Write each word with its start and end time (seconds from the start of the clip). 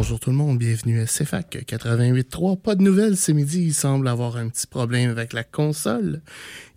Bonjour 0.00 0.18
tout 0.18 0.30
le 0.30 0.36
monde, 0.36 0.56
bienvenue 0.56 0.98
à 0.98 1.04
CFAC 1.04 1.66
88.3. 1.68 2.58
Pas 2.58 2.74
de 2.74 2.82
nouvelles 2.82 3.18
ce 3.18 3.32
midi, 3.32 3.64
il 3.66 3.74
semble 3.74 4.08
avoir 4.08 4.38
un 4.38 4.48
petit 4.48 4.66
problème 4.66 5.10
avec 5.10 5.34
la 5.34 5.44
console. 5.44 6.22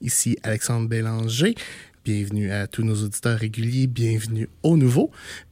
Ici 0.01 0.37
Alexandre 0.43 0.89
Bélanger. 0.89 1.55
Bienvenue 2.03 2.51
à 2.51 2.67
tous 2.67 2.83
nos 2.83 2.95
auditeurs 2.95 3.39
réguliers, 3.39 3.87
bienvenue 3.87 4.49
au 4.61 4.75
nouveau, 4.75 5.09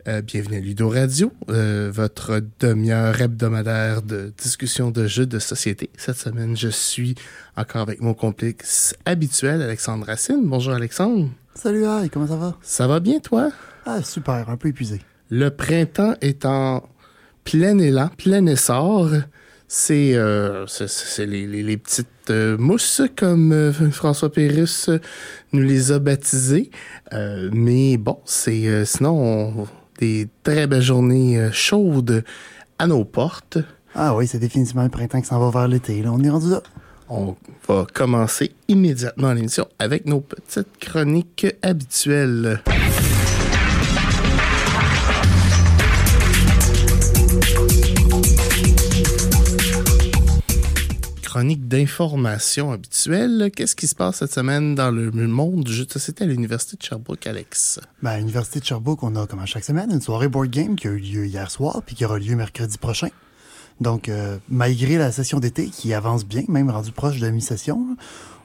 euh, 0.09 0.21
bienvenue 0.21 0.57
à 0.57 0.59
Ludo 0.59 0.89
Radio, 0.89 1.31
euh, 1.47 1.89
votre 1.93 2.41
demi-heure 2.59 3.21
hebdomadaire 3.21 4.01
de 4.01 4.33
discussion 4.37 4.91
de 4.91 5.07
jeux 5.07 5.25
de 5.25 5.39
société. 5.39 5.89
Cette 5.95 6.17
semaine, 6.17 6.57
je 6.57 6.67
suis 6.67 7.15
encore 7.55 7.83
avec 7.83 8.01
mon 8.01 8.13
complice 8.13 8.97
habituel, 9.05 9.61
Alexandre 9.61 10.05
Racine. 10.05 10.41
Bonjour 10.43 10.73
Alexandre. 10.73 11.29
Salut, 11.55 11.85
Aïe, 11.85 12.09
comment 12.09 12.27
ça 12.27 12.35
va? 12.35 12.57
Ça 12.61 12.85
va 12.87 12.99
bien 12.99 13.21
toi? 13.21 13.49
Ah, 13.85 14.03
super, 14.03 14.49
un 14.49 14.57
peu 14.57 14.67
épuisé. 14.67 14.99
Le 15.29 15.51
printemps 15.51 16.15
est 16.19 16.43
en 16.43 16.83
plein 17.43 17.77
élan, 17.79 18.09
plein 18.17 18.45
essor. 18.45 19.09
C'est 19.67 20.15
euh, 20.15 20.65
les, 21.19 21.25
les- 21.47 21.63
les 21.63 21.77
petites 21.77 22.07
euh, 22.29 22.57
mousses, 22.57 23.01
comme 23.15 23.53
euh, 23.53 23.71
François 23.91 24.29
Pérusse 24.31 24.89
nous 25.53 25.61
les 25.61 25.91
a 25.93 25.99
baptisées. 25.99 26.71
Mais 27.53 27.95
bon, 27.97 28.19
c'est 28.25 28.85
sinon 28.85 29.11
on- 29.61 29.67
des 29.99 30.27
très 30.43 30.67
belles 30.67 30.81
journées 30.81 31.49
chaudes 31.53 32.23
à 32.79 32.87
nos 32.87 33.05
portes. 33.05 33.59
Ah 33.95 34.15
oui, 34.15 34.25
c'est 34.27 34.39
définitivement 34.39 34.83
le 34.83 34.89
printemps 34.89 35.21
qui 35.21 35.27
s'en 35.27 35.39
va 35.39 35.51
vers 35.57 35.67
l'été. 35.67 36.03
On 36.07 36.21
est 36.23 36.29
rendu 36.29 36.49
là. 36.49 36.63
On 37.09 37.35
va 37.67 37.85
commencer 37.93 38.51
immédiatement 38.69 39.33
l'émission 39.33 39.67
avec 39.79 40.05
nos 40.05 40.21
petites 40.21 40.77
chroniques 40.79 41.45
habituelles. 41.61 42.61
Chronique 51.31 51.69
d'information 51.69 52.73
habituelle. 52.73 53.51
Qu'est-ce 53.55 53.77
qui 53.77 53.87
se 53.87 53.95
passe 53.95 54.17
cette 54.17 54.33
semaine 54.33 54.75
dans 54.75 54.91
le 54.91 55.11
monde 55.11 55.63
du 55.63 55.71
jeu 55.71 55.85
de 55.85 55.91
société 55.93 56.25
à 56.25 56.27
l'Université 56.27 56.75
de 56.75 56.83
Sherbrooke, 56.83 57.25
Alex? 57.25 57.79
Ben, 58.03 58.09
à 58.09 58.17
l'Université 58.17 58.59
de 58.59 58.65
Sherbrooke, 58.65 59.01
on 59.03 59.15
a, 59.15 59.25
comme 59.27 59.39
à 59.39 59.45
chaque 59.45 59.63
semaine, 59.63 59.89
une 59.91 60.01
soirée 60.01 60.27
board 60.27 60.49
game 60.49 60.75
qui 60.75 60.89
a 60.89 60.91
eu 60.91 60.97
lieu 60.97 61.25
hier 61.25 61.49
soir 61.49 61.83
puis 61.85 61.95
qui 61.95 62.03
aura 62.03 62.19
lieu 62.19 62.35
mercredi 62.35 62.77
prochain. 62.77 63.07
Donc, 63.79 64.09
euh, 64.09 64.39
malgré 64.49 64.97
la 64.97 65.13
session 65.13 65.39
d'été 65.39 65.69
qui 65.69 65.93
avance 65.93 66.25
bien, 66.25 66.43
même 66.49 66.69
rendu 66.69 66.91
proche 66.91 67.15
de 67.19 67.25
la 67.25 67.31
mi-session, 67.31 67.95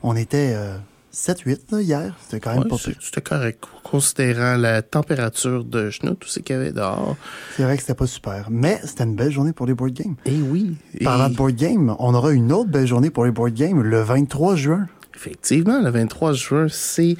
on 0.04 0.14
était 0.14 0.52
euh, 0.54 0.78
7-8 1.12 1.72
là, 1.72 1.80
hier. 1.80 2.14
C'était 2.22 2.40
quand 2.40 2.50
même 2.54 2.62
Ouais, 2.64 2.68
pas 2.68 2.76
c'est- 2.78 2.90
pire. 2.92 3.00
C'était 3.00 3.20
correct, 3.22 3.64
considérant 3.82 4.56
la 4.56 4.82
température 4.82 5.64
de 5.64 5.88
genoux, 5.90 6.14
tout 6.14 6.28
ce 6.28 6.40
qu'il 6.40 6.54
y 6.56 6.58
avait 6.58 6.72
dehors. 6.72 7.16
C'est 7.56 7.62
vrai 7.62 7.76
que 7.76 7.82
c'était 7.82 7.94
pas 7.94 8.06
super. 8.06 8.48
Mais 8.50 8.78
c'était 8.84 9.04
une 9.04 9.16
belle 9.16 9.30
journée 9.32 9.52
pour 9.52 9.66
les 9.66 9.74
board 9.74 9.92
games. 9.92 10.16
Et 10.26 10.40
oui. 10.42 10.76
et- 10.98 11.04
Parlant 11.04 11.30
de 11.30 11.34
board 11.34 11.54
game, 11.54 11.94
on 11.98 12.14
aura 12.14 12.32
une 12.32 12.52
autre 12.52 12.70
belle 12.70 12.86
journée 12.86 13.10
pour 13.10 13.24
les 13.24 13.30
board 13.30 13.54
games 13.54 13.80
le 13.82 14.02
23 14.02 14.56
juin. 14.56 14.86
Effectivement, 15.14 15.80
le 15.80 15.88
23 15.90 16.34
juin, 16.34 16.66
c'est 16.68 17.16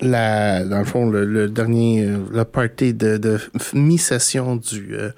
la, 0.00 0.64
dans 0.64 0.78
le 0.78 0.84
fond, 0.84 1.08
le, 1.10 1.24
le 1.24 1.48
dernier, 1.48 2.04
euh, 2.04 2.18
le 2.32 2.44
party 2.44 2.94
de, 2.94 3.16
de 3.16 3.38
mi-session 3.74 4.54
du, 4.56 4.94
euh, 4.94 5.10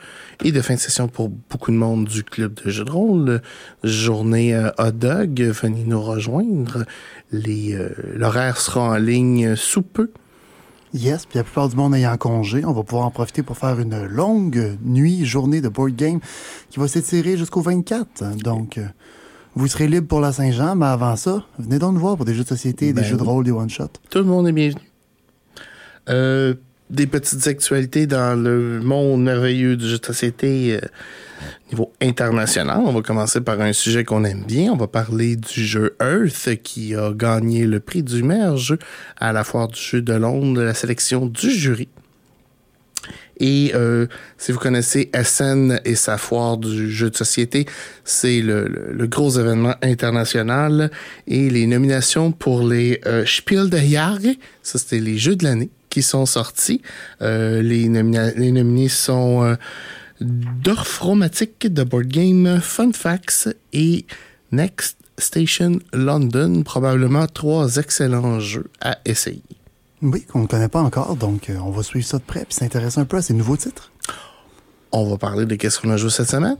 et 0.43 0.53
de 0.53 0.61
fin 0.63 0.75
de 0.75 0.79
session 0.79 1.07
pour 1.07 1.29
beaucoup 1.29 1.71
de 1.71 1.77
monde 1.77 2.07
du 2.07 2.25
club 2.25 2.55
de 2.65 2.71
jeux 2.71 2.85
de 2.87 2.91
rôle. 2.91 3.43
Journée 3.85 4.55
euh, 4.55 4.71
hot 4.79 4.93
dog, 4.93 5.41
venez 5.43 5.85
nous 5.85 6.01
rejoindre. 6.03 6.85
Les, 7.33 7.75
euh, 7.75 7.91
l'horaire 8.15 8.59
sera 8.59 8.81
en 8.83 8.97
ligne 8.97 9.55
sous 9.57 9.83
peu. 9.83 10.11
Yes, 10.93 11.25
puis 11.25 11.39
la 11.39 11.45
plupart 11.45 11.69
du 11.69 11.77
monde 11.77 11.95
ayant 11.95 12.17
congé, 12.17 12.65
on 12.65 12.73
va 12.73 12.83
pouvoir 12.83 13.07
en 13.07 13.13
profiter 13.13 13.45
pour 13.45 13.57
faire 13.57 13.79
une 13.79 14.07
longue 14.07 14.77
nuit, 14.83 15.25
journée 15.25 15.61
de 15.61 15.69
board 15.69 15.95
game 15.95 16.19
qui 16.69 16.81
va 16.81 16.89
s'étirer 16.89 17.37
jusqu'au 17.37 17.61
24. 17.61 18.37
Donc, 18.39 18.77
euh, 18.77 18.87
vous 19.55 19.69
serez 19.69 19.87
libre 19.87 20.09
pour 20.09 20.21
la 20.21 20.33
Saint-Jean, 20.33 20.75
mais 20.75 20.87
avant 20.87 21.15
ça, 21.15 21.45
venez 21.59 21.79
donc 21.79 21.95
nous 21.95 22.01
voir 22.01 22.17
pour 22.17 22.25
des 22.25 22.35
jeux 22.35 22.43
de 22.43 22.49
société, 22.49 22.93
Ben 22.93 23.03
des 23.03 23.09
jeux 23.09 23.17
de 23.17 23.23
rôle, 23.23 23.45
des 23.45 23.53
one-shots. 23.53 24.01
Tout 24.11 24.19
le 24.19 24.25
monde 24.25 24.49
est 24.49 24.53
bienvenu. 24.53 24.81
Euh, 26.09 26.55
des 26.91 27.07
petites 27.07 27.47
actualités 27.47 28.07
dans 28.07 28.35
le 28.41 28.81
monde 28.81 29.23
merveilleux 29.23 29.77
du 29.77 29.89
jeu 29.89 29.99
de 29.99 30.05
société 30.05 30.75
euh, 30.77 30.87
niveau 31.71 31.93
international. 32.03 32.81
On 32.85 32.93
va 32.93 33.01
commencer 33.03 33.41
par 33.41 33.61
un 33.61 33.73
sujet 33.73 34.05
qu'on 34.05 34.25
aime 34.25 34.43
bien. 34.45 34.73
On 34.73 34.77
va 34.77 34.89
parler 34.89 35.37
du 35.37 35.65
jeu 35.65 35.95
Earth 36.01 36.63
qui 36.63 36.95
a 36.95 37.13
gagné 37.13 37.65
le 37.67 37.81
prix 37.81 38.03
du 38.03 38.23
meilleur 38.23 38.57
jeu 38.57 38.79
à 39.19 39.33
la 39.33 39.45
foire 39.45 39.69
du 39.69 39.81
jeu 39.81 40.03
de 40.03 40.13
Londres 40.13 40.63
la 40.63 40.75
sélection 40.75 41.27
du 41.27 41.51
jury. 41.51 41.89
Et 43.43 43.73
euh, 43.75 44.07
si 44.37 44.53
vous 44.53 44.59
connaissez 44.59 45.09
Essen 45.15 45.81
et 45.87 45.95
sa 45.95 46.19
foire 46.19 46.59
du 46.59 46.91
jeu 46.91 47.09
de 47.09 47.17
société, 47.17 47.65
c'est 48.05 48.43
le, 48.43 48.69
le- 48.69 48.93
le 48.93 49.07
gros 49.07 49.31
événement 49.39 49.75
international. 49.81 50.91
Et 51.27 51.49
les 51.49 51.67
nominations 51.67 52.33
pour 52.33 52.69
les 52.69 53.01
euh, 53.07 53.25
Spiel 53.25 53.71
des 53.71 53.87
Jahres, 53.89 54.35
ça 54.63 54.79
c'était 54.79 55.01
les 55.01 55.17
jeux 55.17 55.37
de 55.37 55.45
l'année 55.45 55.71
qui 55.91 56.03
sont 56.03 56.25
sortis. 56.25 56.81
Euh, 57.21 57.61
les, 57.61 57.89
nominés 57.89 58.89
sont 58.89 59.45
euh, 59.45 59.57
Dorfromatic 60.21 61.67
de 61.67 61.83
Board 61.83 62.07
Game, 62.07 62.61
Fun 62.63 62.93
Facts 62.93 63.49
et 63.73 64.07
Next 64.53 64.97
Station 65.19 65.81
London. 65.93 66.63
Probablement 66.63 67.27
trois 67.27 67.77
excellents 67.77 68.41
jeux 68.41 68.71
à 68.81 68.99
essayer. 69.05 69.43
Oui, 70.03 70.23
qu'on 70.25 70.41
ne 70.43 70.47
connaît 70.47 70.69
pas 70.69 70.81
encore, 70.81 71.17
donc 71.17 71.51
euh, 71.51 71.59
on 71.59 71.71
va 71.71 71.83
suivre 71.83 72.07
ça 72.07 72.17
de 72.17 72.23
près 72.23 72.45
puis 72.47 72.55
s'intéresser 72.55 73.01
un 73.01 73.05
peu 73.05 73.19
à 73.19 73.23
ces 73.23 73.35
nouveaux 73.35 73.59
titres. 73.59 73.93
On 74.93 75.09
va 75.09 75.19
parler 75.19 75.45
de 75.45 75.55
qu'est-ce 75.57 75.79
qu'on 75.79 75.91
a 75.91 75.99
joué 75.99 76.11
cette 76.11 76.31
semaine? 76.31 76.57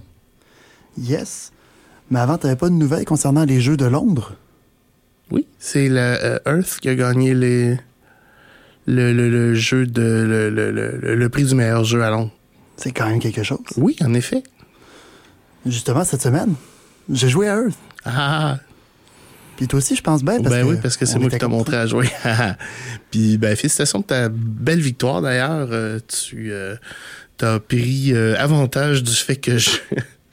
Yes. 0.99 1.53
Mais 2.11 2.21
avant, 2.21 2.37
tu 2.37 2.55
pas 2.55 2.69
de 2.69 2.75
nouvelles 2.75 3.07
concernant 3.07 3.45
les 3.45 3.61
jeux 3.61 3.77
de 3.77 3.87
Londres? 3.87 4.35
Oui, 5.31 5.47
c'est 5.59 5.89
la 5.89 6.23
euh, 6.23 6.39
Earth 6.45 6.81
qui 6.81 6.89
a 6.89 6.95
gagné 6.95 7.35
les, 7.35 7.79
le, 8.87 9.13
le, 9.13 9.29
le 9.29 9.55
jeu 9.55 9.87
de 9.87 10.03
le, 10.03 10.51
le, 10.51 10.71
le, 10.71 11.15
le 11.15 11.29
prix 11.29 11.45
du 11.45 11.55
meilleur 11.55 11.85
jeu 11.85 12.03
à 12.03 12.11
Londres. 12.11 12.31
C'est 12.77 12.93
quand 12.93 13.09
même 13.09 13.21
quelque 13.21 13.43
chose. 13.43 13.59
Oui, 13.77 13.97
en 14.03 14.15
effet. 14.15 14.43
Justement, 15.67 16.05
cette 16.05 16.23
semaine, 16.23 16.55
j'ai 17.13 17.29
joué 17.29 17.49
à 17.49 17.57
Earth. 17.57 17.75
Ah, 18.07 18.59
Puis 19.59 19.69
toi 19.69 19.79
aussi, 19.79 19.95
je 19.95 20.03
pense 20.03 20.25
bien. 20.25 20.39
Parce 20.43 20.55
ben 20.55 20.65
que 20.65 20.71
oui, 20.71 20.77
parce 20.83 20.97
que 20.97 21.05
c'est 21.05 21.19
moi 21.19 21.29
qui 21.29 21.37
t'ai 21.39 21.47
montré 21.47 21.77
à 21.77 21.87
jouer. 21.87 22.09
Puis, 23.11 23.37
ben, 23.37 23.55
félicitations 23.57 23.99
de 23.99 24.05
ta 24.05 24.29
belle 24.31 24.81
victoire 24.81 25.21
d'ailleurs. 25.21 25.69
Euh, 25.71 25.99
tu 26.09 26.51
euh, 26.53 26.77
as 27.43 27.61
pris 27.61 28.13
euh, 28.15 28.35
avantage 28.39 29.03
du 29.03 29.13
fait 29.13 29.37
que 29.37 29.59
je- 29.59 29.71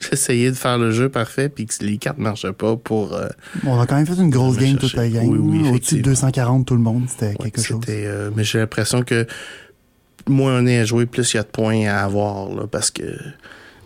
j'essayais 0.00 0.50
de 0.50 0.56
faire 0.56 0.78
le 0.78 0.90
jeu 0.90 1.08
parfait 1.08 1.48
puis 1.48 1.66
que 1.66 1.84
les 1.84 1.98
cartes 1.98 2.18
ne 2.18 2.24
marchaient 2.24 2.52
pas 2.52 2.76
pour. 2.76 3.14
euh, 3.14 3.28
On 3.66 3.80
a 3.80 3.86
quand 3.86 3.96
même 3.96 4.06
fait 4.06 4.14
une 4.20 4.30
grosse 4.30 4.56
game 4.58 4.76
toute 4.76 4.94
la 4.94 5.08
gang. 5.08 5.26
Oui, 5.28 5.38
oui, 5.38 5.58
Au-dessus 5.70 5.96
de 5.96 6.00
effectivement. 6.00 6.02
240 6.10 6.66
tout 6.66 6.74
le 6.74 6.80
monde, 6.80 7.04
c'était 7.08 7.28
ouais, 7.40 7.50
quelque 7.50 7.62
chose. 7.62 7.80
euh, 7.88 8.30
mais 8.36 8.44
j'ai 8.44 8.58
l'impression 8.58 9.02
que 9.02 9.26
moins 10.28 10.60
on 10.62 10.66
est 10.66 10.78
à 10.80 10.84
jouer, 10.84 11.06
plus 11.06 11.32
il 11.32 11.36
y 11.36 11.40
a 11.40 11.42
de 11.42 11.48
points 11.48 11.86
à 11.86 12.02
avoir 12.04 12.48
là, 12.54 12.66
parce 12.70 12.90
que. 12.90 13.02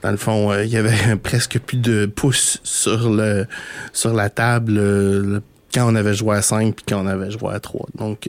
Dans 0.03 0.11
le 0.11 0.17
fond, 0.17 0.51
euh, 0.51 0.65
il 0.65 0.71
y 0.73 0.77
avait 0.77 1.15
presque 1.23 1.61
plus 1.61 1.77
de 1.77 2.07
pouces 2.07 2.59
sur 2.65 3.09
le 3.09 3.47
sur 3.93 4.13
la 4.13 4.31
table 4.31 4.73
le- 4.75 5.43
quand 5.73 5.91
on 5.91 5.95
avait 5.95 6.13
joué 6.13 6.35
à 6.37 6.43
5 6.43 6.75
puis 6.75 6.85
quand 6.89 7.05
on 7.05 7.07
avait 7.07 7.31
joué 7.31 7.51
à 7.53 7.61
3. 7.61 7.87
Donc, 7.97 8.29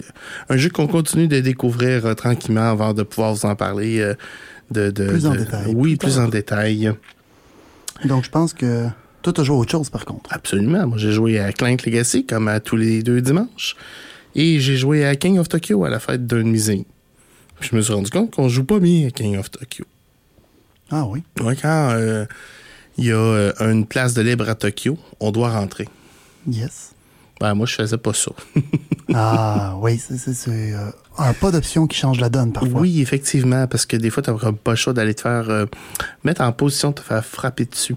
un 0.49 0.55
jeu 0.55 0.69
qu'on 0.69 0.85
continue 0.85 1.27
de 1.27 1.39
découvrir 1.39 2.15
tranquillement 2.15 2.69
avant 2.69 2.93
de 2.93 3.01
pouvoir 3.01 3.33
vous 3.33 3.47
en 3.47 3.55
parler 3.55 4.13
de, 4.69 4.91
de- 4.91 5.07
Plus 5.07 5.25
en 5.25 5.33
détail, 5.33 5.73
Oui, 5.75 5.95
plus 5.95 6.19
en 6.19 6.27
détail. 6.27 6.93
Donc, 8.05 8.25
je 8.25 8.29
pense 8.29 8.53
que 8.53 8.87
toi, 9.21 9.33
t'as 9.33 9.43
joué 9.43 9.55
à 9.55 9.59
autre 9.59 9.71
chose, 9.71 9.89
par 9.89 10.05
contre. 10.05 10.31
Absolument. 10.33 10.85
Moi, 10.87 10.97
j'ai 10.97 11.11
joué 11.11 11.39
à 11.39 11.51
Clank 11.51 11.85
Legacy 11.85 12.25
comme 12.25 12.47
à 12.47 12.59
tous 12.59 12.75
les 12.75 13.03
deux 13.03 13.21
dimanches. 13.21 13.75
Et 14.35 14.59
j'ai 14.59 14.77
joué 14.77 15.05
à 15.05 15.15
King 15.15 15.39
of 15.39 15.47
Tokyo 15.47 15.83
à 15.85 15.89
la 15.89 15.99
fête 15.99 16.25
d'un 16.25 16.41
amis. 16.41 16.87
Puis 17.59 17.69
je 17.71 17.75
me 17.75 17.81
suis 17.81 17.93
rendu 17.93 18.09
compte 18.09 18.31
qu'on 18.31 18.49
joue 18.49 18.65
pas 18.65 18.79
bien 18.79 19.07
à 19.07 19.11
King 19.11 19.37
of 19.37 19.49
Tokyo. 19.51 19.85
Ah 20.91 21.05
oui. 21.05 21.23
Ouais, 21.41 21.55
quand 21.55 21.91
euh, 21.91 22.25
il 22.97 23.05
y 23.05 23.11
a 23.11 23.15
euh, 23.15 23.53
une 23.61 23.85
place 23.85 24.13
de 24.13 24.21
libre 24.21 24.49
à 24.49 24.55
Tokyo, 24.55 24.97
on 25.19 25.31
doit 25.31 25.49
rentrer. 25.49 25.87
Yes. 26.47 26.93
Ben, 27.39 27.53
moi, 27.55 27.65
je 27.65 27.75
faisais 27.75 27.97
pas 27.97 28.13
ça. 28.13 28.31
Ah 29.15 29.75
oui, 29.79 29.99
c'est 29.99 30.47
euh, 30.47 30.89
un 31.17 31.33
pas 31.33 31.51
d'option 31.51 31.87
qui 31.87 31.97
change 31.97 32.19
la 32.19 32.29
donne 32.29 32.51
parfois. 32.51 32.81
Oui, 32.81 33.01
effectivement, 33.01 33.67
parce 33.67 33.85
que 33.85 33.95
des 33.97 34.09
fois, 34.09 34.23
t'as 34.23 34.33
comme 34.33 34.57
pas 34.57 34.71
le 34.71 34.77
choix 34.77 34.93
d'aller 34.93 35.13
te 35.13 35.21
faire 35.21 35.49
euh, 35.49 35.65
mettre 36.23 36.41
en 36.41 36.51
position 36.51 36.89
de 36.89 36.95
te 36.95 37.01
faire 37.01 37.23
frapper 37.23 37.65
dessus. 37.65 37.95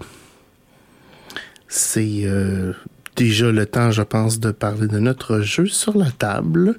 C'est 1.69 2.21
euh, 2.25 2.73
déjà 3.15 3.51
le 3.51 3.65
temps, 3.65 3.89
je 3.89 4.03
pense, 4.03 4.39
de 4.39 4.51
parler 4.51 4.87
de 4.87 4.99
notre 4.99 5.39
jeu 5.39 5.65
sur 5.65 5.97
la 5.97 6.11
table. 6.11 6.77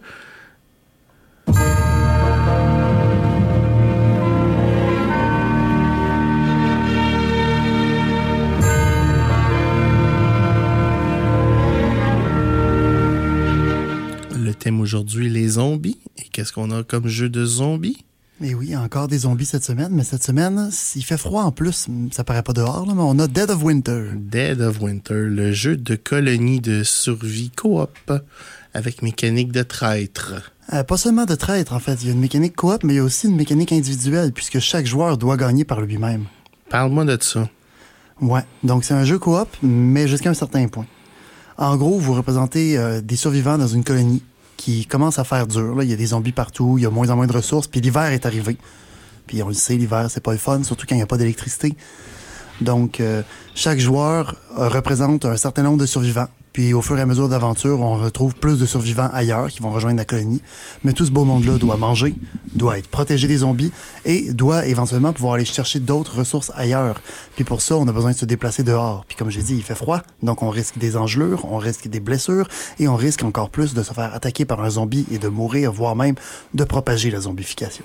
Thème 14.59 14.81
aujourd'hui, 14.81 15.29
les 15.29 15.49
zombies. 15.49 15.99
Et 16.19 16.29
qu'est-ce 16.31 16.53
qu'on 16.53 16.71
a 16.71 16.83
comme 16.83 17.09
jeu 17.09 17.29
de 17.29 17.45
zombies? 17.45 18.05
Et 18.41 18.55
oui, 18.55 18.77
encore 18.77 19.09
des 19.09 19.19
zombies 19.19 19.47
cette 19.47 19.65
semaine, 19.65 19.91
mais 19.91 20.05
cette 20.05 20.23
semaine, 20.23 20.71
il 20.95 21.03
fait 21.03 21.17
froid 21.17 21.43
en 21.43 21.51
plus. 21.51 21.89
Ça 22.13 22.23
paraît 22.23 22.45
pas 22.45 22.53
dehors, 22.53 22.87
là, 22.87 22.93
mais 22.95 23.03
on 23.03 23.19
a 23.19 23.27
Dead 23.27 23.51
of 23.51 23.65
Winter. 23.65 24.11
Dead 24.15 24.61
of 24.61 24.81
Winter, 24.81 25.25
le 25.25 25.53
jeu 25.53 25.77
de 25.77 25.97
colonie 25.97 26.61
de 26.61 26.85
survie 26.85 27.51
coop 27.51 28.13
avec 28.75 29.03
mécanique 29.03 29.51
de 29.51 29.65
traître. 29.65 30.53
Euh, 30.73 30.85
pas 30.85 30.97
seulement 30.97 31.25
de 31.25 31.35
traître, 31.35 31.73
en 31.73 31.81
fait. 31.81 32.01
Il 32.03 32.07
y 32.07 32.11
a 32.11 32.13
une 32.13 32.21
mécanique 32.21 32.55
coop, 32.55 32.85
mais 32.85 32.95
il 32.95 32.97
y 32.99 33.01
a 33.01 33.05
aussi 33.05 33.27
une 33.27 33.35
mécanique 33.35 33.73
individuelle, 33.73 34.33
puisque 34.33 34.61
chaque 34.61 34.87
joueur 34.87 35.19
doit 35.19 35.37
gagner 35.37 35.65
par 35.65 35.81
lui-même. 35.81 36.27
Parle-moi 36.71 37.07
de 37.07 37.19
ça. 37.21 37.49
Ouais, 38.21 38.43
donc 38.63 38.85
c'est 38.85 38.95
un 38.95 39.05
jeu 39.05 39.19
coop, 39.19 39.49
mais 39.63 40.07
jusqu'à 40.07 40.31
un 40.31 40.35
certain 40.35 40.69
point. 40.69 40.87
En 41.57 41.77
gros, 41.77 41.99
vous 41.99 42.15
représentez 42.15 42.79
euh, 42.79 43.01
des 43.01 43.17
survivants 43.17 43.59
dans 43.59 43.67
une 43.67 43.83
colonie 43.83 44.23
qui 44.59 44.85
commence 44.85 45.19
à 45.19 45.25
faire 45.25 45.47
dur. 45.47 45.75
Là. 45.77 45.85
Il 45.85 45.89
y 45.89 45.95
a 45.95 45.97
des 45.97 46.07
zombies 46.09 46.33
partout, 46.33 46.75
il 46.77 46.83
y 46.83 46.87
a 46.87 46.91
moins 46.91 47.09
en 47.09 47.17
moins 47.17 47.27
de 47.27 47.33
ressources, 47.33 47.67
puis 47.67 47.81
l'hiver 47.81 48.13
est 48.13 48.27
arrivé. 48.27 48.59
Puis 49.27 49.43
on 49.43 49.49
le 49.49 49.55
sait, 49.55 49.77
l'hiver, 49.77 50.11
c'est 50.11 50.23
pas 50.23 50.33
le 50.33 50.39
fun, 50.39 50.63
surtout 50.65 50.85
quand 50.87 50.95
il 50.95 50.99
n'y 50.99 51.03
a 51.03 51.07
pas 51.07 51.17
d'électricité. 51.17 51.75
Donc, 52.61 53.01
euh, 53.01 53.23
chaque 53.55 53.79
joueur 53.79 54.37
euh, 54.59 54.69
représente 54.69 55.25
un 55.25 55.37
certain 55.37 55.63
nombre 55.63 55.79
de 55.79 55.87
survivants. 55.87 56.29
Puis 56.53 56.75
au 56.75 56.83
fur 56.83 56.99
et 56.99 57.03
à 57.03 57.07
mesure 57.07 57.29
d'aventure, 57.29 57.81
on 57.81 57.97
retrouve 57.97 58.35
plus 58.35 58.59
de 58.59 58.67
survivants 58.67 59.09
ailleurs 59.13 59.49
qui 59.49 59.61
vont 59.61 59.71
rejoindre 59.71 59.99
la 59.99 60.05
colonie. 60.05 60.43
Mais 60.83 60.93
tout 60.93 61.05
ce 61.05 61.13
beau 61.13 61.25
monde-là 61.25 61.57
doit 61.57 61.77
manger, 61.77 62.17
doit 62.55 62.79
être 62.79 62.89
protégé 62.89 63.29
des 63.29 63.39
zombies 63.39 63.71
et 64.05 64.33
doit 64.33 64.67
éventuellement 64.67 65.13
pouvoir 65.13 65.35
aller 65.35 65.45
chercher 65.45 65.79
d'autres 65.79 66.19
ressources 66.19 66.51
ailleurs. 66.57 67.01
Puis 67.37 67.45
pour 67.45 67.61
ça, 67.61 67.77
on 67.77 67.87
a 67.87 67.93
besoin 67.93 68.11
de 68.11 68.17
se 68.17 68.25
déplacer 68.25 68.65
dehors. 68.65 69.05
Puis 69.07 69.17
comme 69.17 69.31
j'ai 69.31 69.43
dit, 69.43 69.55
il 69.55 69.63
fait 69.63 69.77
froid, 69.77 70.03
donc 70.23 70.43
on 70.43 70.51
risque 70.51 70.79
des 70.79 70.97
engelures, 70.97 71.45
on 71.45 71.59
risque 71.59 71.87
des 71.87 72.01
blessures 72.01 72.49
et 72.81 72.89
on 72.89 72.97
risque 72.97 73.23
encore 73.23 73.51
plus 73.51 73.73
de 73.73 73.83
se 73.85 73.93
faire 73.93 74.13
attaquer 74.13 74.45
par 74.45 74.61
un 74.65 74.71
zombie 74.71 75.07
et 75.13 75.19
de 75.19 75.29
mourir, 75.29 75.71
voire 75.71 75.95
même 75.95 76.17
de 76.55 76.65
propager 76.65 77.13
la 77.13 77.21
zombification. 77.21 77.85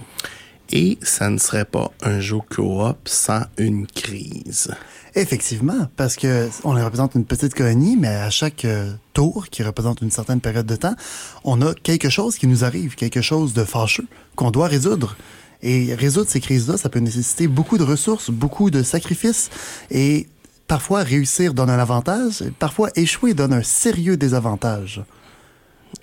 Et 0.76 0.98
ça 1.04 1.30
ne 1.30 1.38
serait 1.38 1.66
pas 1.66 1.92
un 2.02 2.20
jeu 2.20 2.40
coop 2.50 2.98
sans 3.06 3.44
une 3.60 3.86
crise. 3.86 4.74
Effectivement, 5.14 5.88
parce 5.96 6.16
que 6.16 6.50
on 6.64 6.72
représente 6.72 7.14
une 7.14 7.26
petite 7.26 7.54
colonie, 7.54 7.96
mais 7.96 8.08
à 8.08 8.32
chaque 8.32 8.66
euh, 8.66 8.92
tour, 9.14 9.50
qui 9.52 9.62
représente 9.62 10.02
une 10.02 10.10
certaine 10.10 10.42
période 10.42 10.66
de 10.66 10.76
temps, 10.76 10.96
on 11.44 11.62
a 11.62 11.76
quelque 11.76 12.10
chose 12.10 12.40
qui 12.40 12.48
nous 12.48 12.66
arrive, 12.66 12.96
quelque 12.96 13.22
chose 13.22 13.54
de 13.54 13.64
fâcheux 13.64 14.08
qu'on 14.36 14.50
doit 14.50 14.66
résoudre. 14.68 15.16
Et 15.62 15.94
résoudre 15.94 16.28
ces 16.28 16.40
crises-là, 16.40 16.78
ça 16.78 16.90
peut 16.90 16.98
nécessiter 16.98 17.48
beaucoup 17.48 17.78
de 17.78 17.84
ressources, 17.84 18.32
beaucoup 18.32 18.72
de 18.72 18.82
sacrifices, 18.82 19.52
et 19.92 20.28
parfois 20.68 21.04
réussir 21.04 21.54
donne 21.54 21.70
un 21.70 21.78
avantage, 21.78 22.44
parfois 22.58 22.90
échouer 22.96 23.36
donne 23.36 23.54
un 23.54 23.62
sérieux 23.62 24.18
désavantage. 24.18 25.04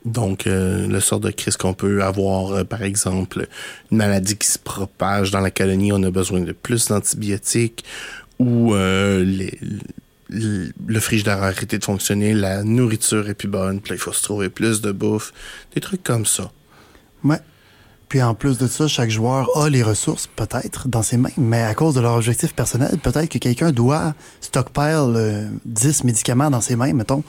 Donc, 0.05 0.47
euh, 0.47 0.87
le 0.87 1.01
sort 1.01 1.21
de 1.21 1.31
crise 1.31 1.57
qu'on 1.57 1.75
peut 1.75 2.03
avoir, 2.03 2.53
euh, 2.53 2.65
par 2.65 2.83
exemple, 2.83 3.47
une 3.91 3.99
maladie 3.99 4.37
qui 4.37 4.49
se 4.49 4.59
propage 4.59 5.31
dans 5.31 5.41
la 5.41 5.51
colonie, 5.51 5.93
on 5.93 6.03
a 6.03 6.11
besoin 6.11 6.41
de 6.41 6.53
plus 6.53 6.87
d'antibiotiques, 6.87 7.85
ou 8.39 8.75
euh, 8.75 9.51
le, 10.31 11.01
frigidaire 11.01 11.43
a 11.43 11.49
arrêté 11.49 11.79
de 11.79 11.85
fonctionner, 11.85 12.33
la 12.33 12.65
nourriture 12.65 13.29
est 13.29 13.35
plus 13.35 13.49
bonne, 13.49 13.81
puis 13.81 13.95
il 13.95 13.99
faut 13.99 14.13
se 14.13 14.23
trouver 14.23 14.49
plus 14.49 14.81
de 14.81 14.93
bouffe, 14.93 15.33
des 15.75 15.81
trucs 15.81 16.03
comme 16.03 16.25
ça. 16.25 16.51
Ouais. 17.23 17.41
Puis 18.09 18.23
en 18.23 18.35
plus 18.35 18.59
de 18.59 18.67
ça, 18.67 18.89
chaque 18.89 19.11
joueur 19.11 19.57
a 19.57 19.69
les 19.69 19.83
ressources, 19.83 20.27
peut-être, 20.27 20.89
dans 20.89 21.03
ses 21.03 21.17
mains, 21.17 21.31
mais 21.37 21.63
à 21.63 21.75
cause 21.75 21.95
de 21.95 22.01
leur 22.01 22.15
objectif 22.15 22.55
personnel, 22.55 22.99
peut-être 23.03 23.29
que 23.29 23.39
quelqu'un 23.39 23.71
doit 23.71 24.15
stockpile 24.41 25.15
euh, 25.15 25.49
10 25.67 26.05
médicaments 26.05 26.51
dans 26.51 26.61
ses 26.61 26.75
mains, 26.75 26.93
mettons. 26.93 27.23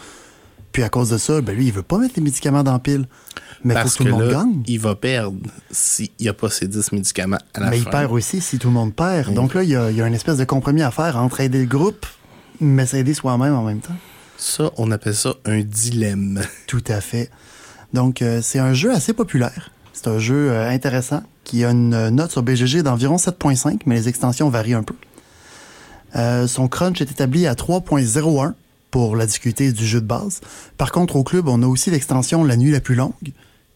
Puis 0.72 0.84
à 0.84 0.90
cause 0.90 1.10
de 1.10 1.18
ça, 1.18 1.42
ben 1.42 1.56
lui, 1.56 1.68
il 1.68 1.74
veut 1.74 1.84
pas 1.84 1.98
mettre 1.98 2.14
les 2.18 2.24
médicaments 2.24 2.64
dans 2.64 2.74
la 2.74 2.80
pile. 2.80 3.06
Mais 3.64 3.74
Parce 3.74 3.98
faut 3.98 4.04
que 4.04 4.10
tout 4.10 4.16
le 4.18 4.24
monde 4.24 4.32
là, 4.32 4.40
gagne. 4.40 4.64
il 4.68 4.80
va 4.80 4.96
perdre 4.96 5.38
s'il 5.70 6.10
n'y 6.20 6.28
a 6.30 6.34
pas 6.34 6.50
ces 6.50 6.68
10 6.68 6.94
médicaments 6.94 7.38
à 7.54 7.60
la 7.60 7.70
Mais 7.70 7.78
il 7.78 7.84
fin. 7.84 7.92
perd 7.92 8.12
aussi 8.12 8.42
si 8.42 8.58
tout 8.58 8.70
le 8.70 8.74
monde 8.74 8.94
perd. 8.96 9.34
Donc 9.34 9.54
là, 9.54 9.64
il 9.64 9.70
y, 9.70 9.76
a, 9.76 9.92
il 9.92 9.98
y 9.98 10.02
a 10.02 10.08
une 10.08 10.14
espèce 10.14 10.38
de 10.38 10.46
compromis 10.46 10.82
à 10.82 10.90
faire 10.92 11.18
entre 11.18 11.42
aider 11.42 11.60
le 11.60 11.66
groupe, 11.68 12.06
mais 12.60 12.86
s'aider 12.86 13.14
soi-même 13.14 13.54
en 13.54 13.64
même 13.64 13.80
temps. 13.80 13.96
Ça, 14.38 14.72
on 14.78 14.90
appelle 14.92 15.14
ça 15.16 15.36
un 15.46 15.62
dilemme. 15.62 16.42
Tout 16.68 16.84
à 16.88 17.02
fait. 17.02 17.30
Donc, 17.94 18.22
euh, 18.22 18.40
c'est 18.42 18.60
un 18.60 18.74
jeu 18.74 18.92
assez 18.92 19.14
populaire. 19.14 19.70
C'est 19.94 20.08
un 20.08 20.18
jeu 20.18 20.50
euh, 20.52 20.70
intéressant 20.70 21.22
qui 21.44 21.64
a 21.66 21.70
une 21.72 21.94
euh, 21.94 22.10
note 22.10 22.32
sur 22.32 22.42
BGG 22.42 22.82
d'environ 22.82 23.18
7.5, 23.18 23.82
mais 23.86 23.96
les 23.96 24.08
extensions 24.08 24.50
varient 24.50 24.74
un 24.76 24.84
peu. 24.84 24.96
Euh, 26.16 26.48
son 26.48 26.68
crunch 26.68 27.00
est 27.02 27.12
établi 27.12 27.46
à 27.46 27.54
3.01 27.54 28.54
pour 28.92 29.16
la 29.16 29.26
difficulté 29.26 29.72
du 29.72 29.86
jeu 29.86 30.02
de 30.02 30.06
base. 30.06 30.42
Par 30.78 30.92
contre, 30.92 31.16
au 31.16 31.24
club, 31.24 31.48
on 31.48 31.64
a 31.64 31.68
aussi 31.68 31.90
l'extension 31.90 32.44
La 32.44 32.58
nuit 32.58 32.72
la 32.72 32.82
plus 32.82 32.96
longue, 32.96 33.14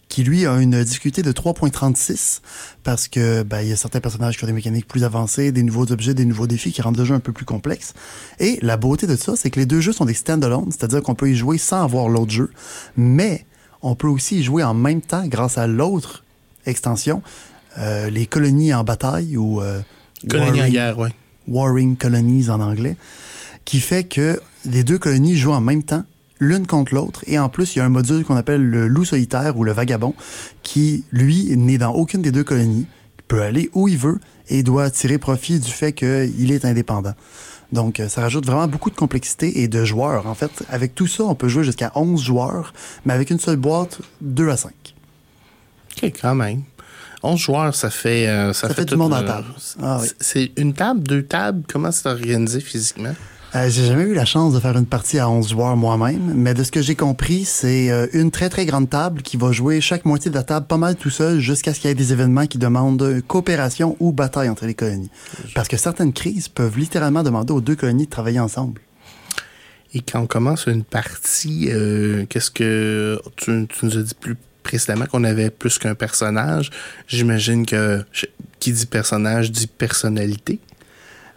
qui 0.09 0.23
lui 0.23 0.45
a 0.45 0.53
une 0.62 0.83
difficulté 0.83 1.23
de 1.23 1.31
3.36 1.31 2.41
parce 2.83 3.07
que 3.07 3.41
ben, 3.44 3.62
il 3.62 3.69
y 3.69 3.71
a 3.71 3.75
certains 3.75 4.00
personnages 4.01 4.38
qui 4.38 4.44
ont 4.44 4.47
des 4.47 4.53
mécaniques 4.53 4.88
plus 4.88 5.03
avancées, 5.03 5.51
des 5.51 5.63
nouveaux 5.63 5.91
objets, 5.91 6.13
des 6.13 6.25
nouveaux 6.25 6.47
défis 6.47 6.71
qui 6.71 6.81
rendent 6.81 6.97
le 6.97 7.06
jeu 7.06 7.15
un 7.15 7.19
peu 7.19 7.31
plus 7.31 7.45
complexe. 7.45 7.94
Et 8.39 8.59
la 8.62 8.77
beauté 8.77 9.07
de 9.07 9.15
ça, 9.15 9.35
c'est 9.35 9.50
que 9.50 9.59
les 9.59 9.65
deux 9.65 9.81
jeux 9.81 9.94
sont 9.94 10.06
des 10.06 10.13
stand-alone, 10.13 10.69
c'est-à-dire 10.71 11.01
qu'on 11.01 11.15
peut 11.15 11.29
y 11.31 11.35
jouer 11.35 11.57
sans 11.57 11.83
avoir 11.83 12.07
l'autre 12.07 12.31
jeu, 12.31 12.51
mais 12.95 13.45
on 13.81 13.95
peut 13.95 14.07
aussi 14.07 14.39
y 14.39 14.44
jouer 14.44 14.63
en 14.63 14.73
même 14.73 15.01
temps 15.01 15.25
grâce 15.27 15.57
à 15.57 15.65
l'autre 15.65 16.23
extension, 16.65 17.21
euh, 17.77 18.09
les 18.09 18.25
colonies 18.25 18.73
en 18.73 18.83
bataille 18.83 19.38
ou 19.38 19.62
euh, 19.62 19.81
Colonie 20.29 20.50
en 20.50 20.56
Warring- 20.63 20.71
guerre, 20.71 21.00
ouais. 21.00 21.09
Warring 21.47 21.95
Colonies 21.97 22.50
en 22.50 22.59
anglais, 22.62 22.95
qui 23.65 23.79
fait 23.79 24.03
que 24.03 24.39
les 24.65 24.83
deux 24.83 24.97
colonies 24.97 25.35
jouent 25.35 25.53
en 25.53 25.62
même 25.62 25.83
temps, 25.83 26.03
l'une 26.39 26.67
contre 26.67 26.94
l'autre, 26.94 27.23
et 27.27 27.39
en 27.39 27.50
plus, 27.50 27.75
il 27.75 27.79
y 27.79 27.81
a 27.81 27.85
un 27.85 27.89
module 27.89 28.23
qu'on 28.23 28.35
appelle 28.35 28.62
le 28.63 28.88
loup 28.88 29.06
solitaire 29.06 29.57
ou 29.57 29.63
le 29.63 29.71
vagabond, 29.71 30.13
qui, 30.63 31.03
lui, 31.12 31.56
n'est 31.57 31.77
dans 31.77 31.91
aucune 31.94 32.21
des 32.21 32.31
deux 32.31 32.44
colonies, 32.44 32.85
peut 33.27 33.41
aller 33.41 33.69
où 33.73 33.88
il 33.88 33.97
veut 33.97 34.19
et 34.50 34.62
doit 34.62 34.89
tirer 34.91 35.17
profit 35.17 35.59
du 35.59 35.71
fait 35.71 35.94
qu'il 35.94 36.51
est 36.51 36.65
indépendant. 36.65 37.13
Donc, 37.71 38.00
euh, 38.00 38.07
ça 38.09 38.21
rajoute 38.21 38.45
vraiment 38.45 38.67
beaucoup 38.67 38.91
de 38.91 38.95
complexité 38.95 39.62
et 39.63 39.67
de 39.67 39.83
joueurs. 39.83 40.27
En 40.27 40.35
fait, 40.35 40.51
avec 40.69 40.94
tout 40.94 41.07
ça, 41.07 41.23
on 41.23 41.33
peut 41.33 41.47
jouer 41.47 41.63
jusqu'à 41.63 41.91
11 41.95 42.21
joueurs, 42.21 42.73
mais 43.06 43.13
avec 43.13 43.31
une 43.31 43.39
seule 43.39 43.56
boîte, 43.57 44.00
2 44.21 44.50
à 44.50 44.57
5. 44.57 44.71
OK, 46.03 46.13
quand 46.22 46.36
même. 46.36 46.62
11 47.24 47.39
joueurs, 47.39 47.74
ça 47.75 47.89
fait... 47.89 48.27
euh, 48.27 48.53
ça, 48.53 48.67
Ça 48.67 48.75
fait 48.75 48.86
du 48.86 48.93
tout 48.93 49.00
monde 49.00 49.13
à 49.15 49.22
le- 49.22 49.27
table. 49.27 49.48
Ah 49.81 49.98
oui. 50.01 50.07
C'est 50.19 50.51
une 50.57 50.74
table, 50.74 51.01
deux 51.01 51.24
tables? 51.24 51.63
Comment 51.67 51.91
c'est 51.91 52.07
organisé 52.07 52.60
physiquement? 52.60 53.15
Euh, 53.55 53.69
j'ai 53.69 53.85
jamais 53.85 54.03
eu 54.03 54.13
la 54.13 54.25
chance 54.25 54.53
de 54.53 54.59
faire 54.59 54.75
une 54.75 54.85
partie 54.85 55.17
à 55.17 55.29
11 55.29 55.50
joueurs 55.50 55.77
moi-même, 55.77 56.33
mais 56.35 56.53
de 56.53 56.62
ce 56.62 56.71
que 56.71 56.81
j'ai 56.81 56.95
compris, 56.95 57.45
c'est 57.45 57.89
euh, 57.89 58.05
une 58.12 58.29
très 58.29 58.50
très 58.50 58.65
grande 58.65 58.89
table 58.89 59.21
qui 59.21 59.38
va 59.38 59.53
jouer 59.53 59.79
chaque 59.79 60.03
moitié 60.03 60.29
de 60.29 60.35
la 60.35 60.43
table 60.43 60.67
pas 60.67 60.75
mal 60.75 60.97
tout 60.97 61.09
seul 61.09 61.39
jusqu'à 61.39 61.74
ce 61.74 61.79
qu'il 61.79 61.88
y 61.88 61.91
ait 61.91 61.95
des 61.95 62.12
événements 62.12 62.47
qui 62.47 62.57
demandent 62.57 63.21
coopération 63.27 63.95
ou 64.01 64.12
bataille 64.12 64.50
entre 64.50 64.65
les 64.65 64.74
colonies. 64.74 65.09
Parce 65.53 65.69
que 65.69 65.77
certaines 65.77 66.12
crises 66.12 66.50
peuvent 66.50 66.77
littéralement 66.77 67.24
demander 67.24 67.53
aux 67.53 67.62
deux 67.62 67.77
colonies 67.77 68.05
de 68.05 68.09
travailler 68.09 68.41
ensemble. 68.41 68.81
Et 69.93 70.01
quand 70.01 70.19
on 70.19 70.27
commence 70.27 70.65
une 70.67 70.83
partie, 70.83 71.69
euh, 71.71 72.25
qu'est-ce 72.27 72.51
que... 72.51 73.21
Tu, 73.38 73.67
nous 73.83 73.97
as 73.97 74.01
dit 74.01 74.15
plus 74.19 74.35
précédemment 74.63 75.05
qu'on 75.05 75.24
avait 75.24 75.50
plus 75.50 75.77
qu'un 75.77 75.95
personnage? 75.95 76.71
J'imagine 77.07 77.65
que 77.65 78.03
qui 78.59 78.74
dit 78.74 78.85
personnage 78.85 79.51
dit 79.51 79.67
personnalité. 79.67 80.59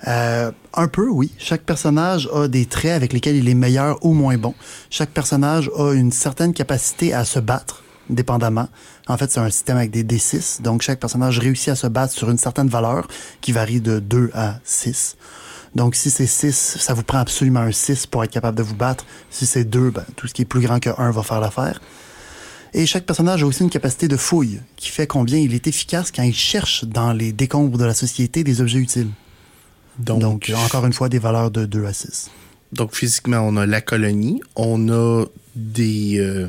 Euh, 0.06 0.52
un 0.74 0.88
peu, 0.88 1.08
oui. 1.08 1.32
Chaque 1.38 1.62
personnage 1.62 2.28
a 2.32 2.46
des 2.46 2.66
traits 2.66 2.92
avec 2.92 3.12
lesquels 3.12 3.36
il 3.36 3.48
est 3.48 3.54
meilleur 3.54 4.04
ou 4.04 4.12
moins 4.12 4.36
bon. 4.38 4.54
Chaque 4.90 5.10
personnage 5.10 5.70
a 5.76 5.92
une 5.92 6.12
certaine 6.12 6.52
capacité 6.54 7.12
à 7.12 7.24
se 7.24 7.40
battre, 7.40 7.82
dépendamment. 8.08 8.68
En 9.08 9.16
fait, 9.16 9.30
c'est 9.30 9.40
un 9.40 9.50
système 9.50 9.76
avec 9.76 9.90
des 9.90 10.04
D6, 10.04 10.62
donc 10.62 10.82
chaque 10.82 11.00
personnage 11.00 11.38
réussit 11.38 11.70
à 11.70 11.74
se 11.74 11.86
battre 11.86 12.12
sur 12.12 12.30
une 12.30 12.38
certaine 12.38 12.68
valeur 12.68 13.08
qui 13.40 13.52
varie 13.52 13.80
de 13.80 13.98
2 13.98 14.30
à 14.34 14.60
6. 14.64 15.16
Donc, 15.74 15.94
si 15.94 16.10
c'est 16.10 16.26
6, 16.26 16.78
ça 16.80 16.94
vous 16.94 17.02
prend 17.02 17.18
absolument 17.18 17.60
un 17.60 17.72
6 17.72 18.06
pour 18.06 18.24
être 18.24 18.30
capable 18.30 18.56
de 18.56 18.62
vous 18.62 18.74
battre. 18.74 19.04
Si 19.30 19.46
c'est 19.46 19.64
2, 19.64 19.90
ben, 19.90 20.04
tout 20.16 20.26
ce 20.26 20.34
qui 20.34 20.42
est 20.42 20.46
plus 20.46 20.60
grand 20.60 20.80
que 20.80 20.90
1 20.96 21.10
va 21.10 21.22
faire 21.22 21.40
l'affaire. 21.40 21.80
Et 22.74 22.86
chaque 22.86 23.04
personnage 23.04 23.42
a 23.42 23.46
aussi 23.46 23.62
une 23.62 23.70
capacité 23.70 24.08
de 24.08 24.16
fouille, 24.16 24.60
qui 24.76 24.88
fait 24.88 25.06
combien 25.06 25.38
il 25.38 25.54
est 25.54 25.66
efficace 25.66 26.10
quand 26.10 26.22
il 26.22 26.34
cherche 26.34 26.84
dans 26.84 27.12
les 27.12 27.32
décombres 27.32 27.78
de 27.78 27.84
la 27.84 27.94
société 27.94 28.44
des 28.44 28.60
objets 28.60 28.78
utiles. 28.78 29.08
Donc, 29.98 30.20
Donc, 30.20 30.52
encore 30.66 30.86
une 30.86 30.92
fois, 30.92 31.08
des 31.08 31.18
valeurs 31.18 31.50
de 31.50 31.64
2 31.66 31.84
à 31.86 31.92
6. 31.92 32.30
donc 32.72 32.94
physiquement, 32.94 33.38
on 33.40 33.56
a 33.56 33.66
la 33.66 33.80
colonie, 33.80 34.40
on 34.56 34.88
a 34.90 35.24
des 35.56 36.18
euh, 36.20 36.46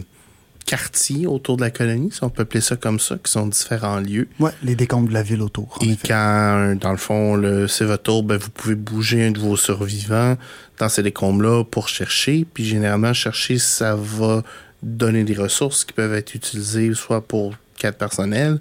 quartiers 0.65 1.25
autour 1.25 1.57
de 1.57 1.61
la 1.61 1.71
colonie, 1.71 2.11
si 2.11 2.23
on 2.23 2.29
peut 2.29 2.43
appeler 2.43 2.61
ça 2.61 2.75
comme 2.75 2.99
ça, 2.99 3.15
qui 3.23 3.31
sont 3.31 3.47
différents 3.47 3.99
lieux. 3.99 4.27
Ouais, 4.39 4.51
les 4.61 4.75
décombres 4.75 5.07
de 5.09 5.13
la 5.13 5.23
ville 5.23 5.41
autour. 5.41 5.77
en 5.81 5.85
Et 5.85 5.91
effet. 5.93 6.09
quand, 6.09 6.75
dans 6.79 6.91
le 6.91 6.97
fond, 6.97 7.35
le, 7.35 7.67
c'est 7.67 7.85
votre 7.85 8.03
tour, 8.03 8.21
ben, 8.23 8.37
vous 8.37 8.51
pouvez 8.51 8.75
bouger 8.75 9.25
un 9.25 9.31
de 9.31 9.39
vos 9.39 9.57
survivants 9.57 10.37
dans 10.77 10.89
ces 10.89 11.01
décombres-là 11.01 11.63
pour 11.63 11.87
chercher. 11.87 12.45
Puis 12.53 12.65
généralement, 12.65 13.13
chercher, 13.13 13.57
ça 13.57 13.95
va 13.95 14.43
donner 14.83 15.23
des 15.23 15.33
ressources 15.35 15.83
qui 15.85 15.93
peuvent 15.93 16.13
être 16.13 16.35
utilisées 16.35 16.93
soit 16.93 17.21
pour 17.21 17.55
quatre 17.77 17.97
personnels 17.97 18.59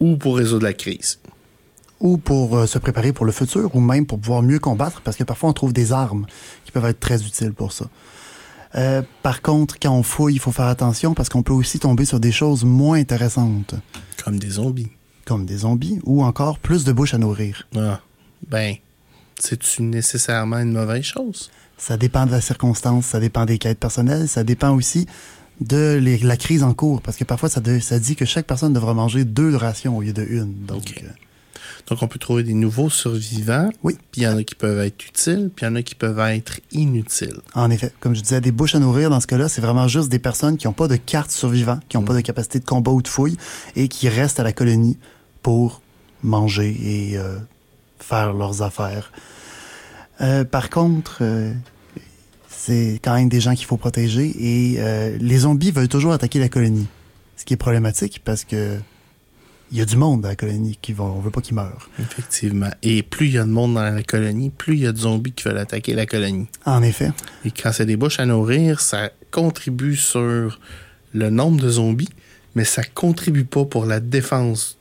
ou 0.00 0.16
pour 0.16 0.36
résoudre 0.38 0.64
la 0.64 0.72
crise. 0.74 1.18
Ou 2.04 2.16
pour 2.18 2.56
euh, 2.56 2.66
se 2.66 2.78
préparer 2.78 3.12
pour 3.12 3.24
le 3.26 3.32
futur, 3.32 3.74
ou 3.74 3.80
même 3.80 4.04
pour 4.06 4.20
pouvoir 4.20 4.42
mieux 4.42 4.58
combattre, 4.60 5.00
parce 5.02 5.16
que 5.16 5.24
parfois 5.24 5.48
on 5.50 5.52
trouve 5.54 5.72
des 5.72 5.90
armes 5.90 6.26
qui 6.64 6.70
peuvent 6.70 6.84
être 6.84 7.00
très 7.00 7.22
utiles 7.24 7.52
pour 7.52 7.72
ça. 7.72 7.86
Euh, 8.76 9.02
par 9.22 9.40
contre, 9.40 9.78
quand 9.80 9.90
on 9.92 10.02
fouille, 10.02 10.34
il 10.34 10.40
faut 10.40 10.52
faire 10.52 10.66
attention 10.66 11.14
parce 11.14 11.28
qu'on 11.28 11.42
peut 11.42 11.52
aussi 11.52 11.78
tomber 11.78 12.04
sur 12.04 12.20
des 12.20 12.32
choses 12.32 12.64
moins 12.64 12.98
intéressantes, 12.98 13.74
Comme 14.24 14.38
des 14.38 14.50
zombies. 14.50 14.90
comme 15.24 15.46
des 15.46 15.58
zombies 15.58 15.98
ou 16.04 16.22
encore 16.22 16.58
plus 16.58 16.84
de 16.84 16.92
bouches 16.92 17.14
à 17.14 17.18
nourrir. 17.18 17.66
Ah, 17.76 18.00
ben, 18.48 18.74
c'est-tu 19.38 19.82
nécessairement 19.82 20.58
une 20.58 20.72
mauvaise 20.72 21.04
chose? 21.04 21.50
Ça 21.78 21.96
dépend 21.96 22.26
de 22.26 22.32
la 22.32 22.40
circonstance, 22.40 23.06
ça 23.06 23.18
dépend 23.20 23.46
des 23.46 23.58
quêtes 23.58 23.78
personnelles, 23.80 24.28
ça 24.28 24.44
dépend 24.44 24.74
aussi 24.74 25.06
de 25.60 25.98
les- 26.02 26.18
la 26.18 26.36
crise 26.36 26.62
en 26.64 26.74
cours, 26.74 27.00
parce 27.00 27.16
que 27.16 27.24
parfois 27.24 27.48
ça, 27.48 27.60
de- 27.60 27.78
ça 27.78 27.98
dit 27.98 28.16
que 28.16 28.24
chaque 28.24 28.46
personne 28.46 28.72
devra 28.74 28.92
manger 28.92 29.24
deux 29.24 29.54
rations 29.56 29.96
au 29.96 30.02
lieu 30.02 30.12
de 30.12 30.22
une. 30.28 30.52
Donc, 30.66 30.82
Ok. 30.96 31.04
Donc, 31.88 32.02
on 32.02 32.08
peut 32.08 32.18
trouver 32.18 32.42
des 32.42 32.54
nouveaux 32.54 32.88
survivants. 32.88 33.70
Oui. 33.82 33.98
Puis 34.10 34.22
il 34.22 34.24
y 34.24 34.26
en 34.26 34.38
a 34.38 34.42
qui 34.42 34.54
peuvent 34.54 34.78
être 34.78 35.06
utiles, 35.06 35.50
puis 35.54 35.66
il 35.66 35.68
y 35.68 35.72
en 35.72 35.76
a 35.76 35.82
qui 35.82 35.94
peuvent 35.94 36.18
être 36.18 36.60
inutiles. 36.72 37.40
En 37.54 37.70
effet, 37.70 37.92
comme 38.00 38.14
je 38.14 38.22
disais, 38.22 38.40
des 38.40 38.52
bouches 38.52 38.74
à 38.74 38.78
nourrir 38.78 39.10
dans 39.10 39.20
ce 39.20 39.26
cas-là, 39.26 39.48
c'est 39.48 39.60
vraiment 39.60 39.86
juste 39.86 40.08
des 40.08 40.18
personnes 40.18 40.56
qui 40.56 40.66
n'ont 40.66 40.72
pas 40.72 40.88
de 40.88 40.96
carte 40.96 41.30
survivant, 41.30 41.78
qui 41.88 41.96
n'ont 41.96 42.04
pas 42.04 42.14
de 42.14 42.20
capacité 42.22 42.58
de 42.58 42.64
combat 42.64 42.90
ou 42.90 43.02
de 43.02 43.08
fouille 43.08 43.36
et 43.76 43.88
qui 43.88 44.08
restent 44.08 44.40
à 44.40 44.44
la 44.44 44.52
colonie 44.52 44.96
pour 45.42 45.82
manger 46.22 46.76
et 46.80 47.18
euh, 47.18 47.38
faire 47.98 48.32
leurs 48.32 48.62
affaires. 48.62 49.12
Euh, 50.20 50.44
par 50.44 50.70
contre, 50.70 51.18
euh, 51.20 51.52
c'est 52.48 52.98
quand 53.02 53.14
même 53.14 53.28
des 53.28 53.40
gens 53.40 53.54
qu'il 53.54 53.66
faut 53.66 53.76
protéger 53.76 54.32
et 54.38 55.18
les 55.18 55.38
zombies 55.38 55.70
veulent 55.70 55.88
toujours 55.88 56.12
attaquer 56.12 56.38
la 56.38 56.48
colonie. 56.48 56.86
Ce 57.36 57.44
qui 57.44 57.52
est 57.52 57.58
problématique 57.58 58.22
parce 58.24 58.44
que 58.44 58.78
il 59.74 59.78
y 59.78 59.82
a 59.82 59.86
du 59.86 59.96
monde 59.96 60.24
à 60.24 60.28
la 60.28 60.36
colonie 60.36 60.78
qui 60.80 60.92
va, 60.92 61.02
on 61.02 61.18
veut 61.18 61.32
pas 61.32 61.40
qu'ils 61.40 61.56
meurent. 61.56 61.90
Effectivement. 61.98 62.70
Et 62.84 63.02
plus 63.02 63.26
il 63.26 63.32
y 63.32 63.38
a 63.38 63.42
de 63.42 63.50
monde 63.50 63.74
dans 63.74 63.82
la 63.82 64.04
colonie, 64.04 64.50
plus 64.50 64.74
il 64.74 64.82
y 64.82 64.86
a 64.86 64.92
de 64.92 64.98
zombies 64.98 65.32
qui 65.32 65.42
veulent 65.42 65.58
attaquer 65.58 65.94
la 65.94 66.06
colonie. 66.06 66.46
En 66.64 66.80
effet, 66.84 67.10
Et 67.44 67.50
quand 67.50 67.72
c'est 67.72 67.84
des 67.84 67.96
bouches 67.96 68.20
à 68.20 68.24
nourrir, 68.24 68.80
ça 68.80 69.10
contribue 69.32 69.96
sur 69.96 70.60
le 71.12 71.28
nombre 71.28 71.60
de 71.60 71.68
zombies, 71.68 72.08
mais 72.54 72.64
ça 72.64 72.84
contribue 72.84 73.44
pas 73.44 73.64
pour 73.64 73.84
la 73.84 73.98
défense 73.98 74.78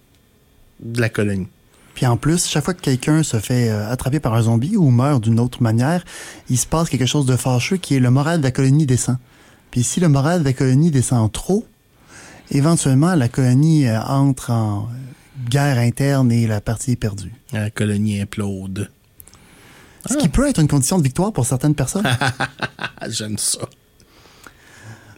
de 0.80 1.02
la 1.02 1.10
colonie. 1.10 1.48
Puis 1.96 2.06
en 2.06 2.16
plus, 2.16 2.46
chaque 2.46 2.64
fois 2.64 2.76
que 2.76 2.82
quelqu'un 2.82 3.24
se 3.24 3.38
fait 3.38 3.72
euh, 3.72 3.90
attraper 3.90 4.20
par 4.20 4.36
un 4.36 4.44
zombie 4.44 4.78
ou 4.78 4.92
meurt 4.92 5.24
d'une 5.24 5.40
autre 5.40 5.64
manière, 5.64 6.06
il 6.52 6.58
se 6.60 6.68
passe 6.68 6.90
quelque 6.90 7.08
chose 7.08 7.26
de 7.26 7.36
fâcheux 7.36 7.78
qui 7.78 7.96
est 7.96 8.00
le 8.00 8.12
moral 8.12 8.42
de 8.42 8.44
la 8.44 8.52
colonie 8.52 8.86
descend. 8.86 9.18
Puis 9.72 9.82
si 9.82 10.00
le 10.00 10.08
moral 10.08 10.42
de 10.42 10.46
la 10.46 10.54
colonie 10.54 10.92
descend 10.92 11.32
trop, 11.32 11.66
éventuellement 12.52 13.16
la 13.16 13.30
colonie 13.30 13.88
euh, 13.88 14.02
entre 14.02 14.52
en 14.52 14.90
guerre 15.50 15.78
interne 15.78 16.32
et 16.32 16.48
la 16.48 16.62
partie 16.62 16.92
est 16.92 16.96
perdue. 16.96 17.34
La 17.52 17.70
colonie 17.70 18.22
implode. 18.22 18.90
Ce 20.06 20.18
qui 20.18 20.28
peut 20.28 20.48
être 20.50 20.60
une 20.60 20.68
condition 20.68 20.98
de 20.98 21.04
victoire 21.04 21.32
pour 21.32 21.46
certaines 21.46 21.76
personnes. 21.76 22.06
Ah, 22.06 23.08
j'aime 23.10 23.38
ça. 23.38 23.62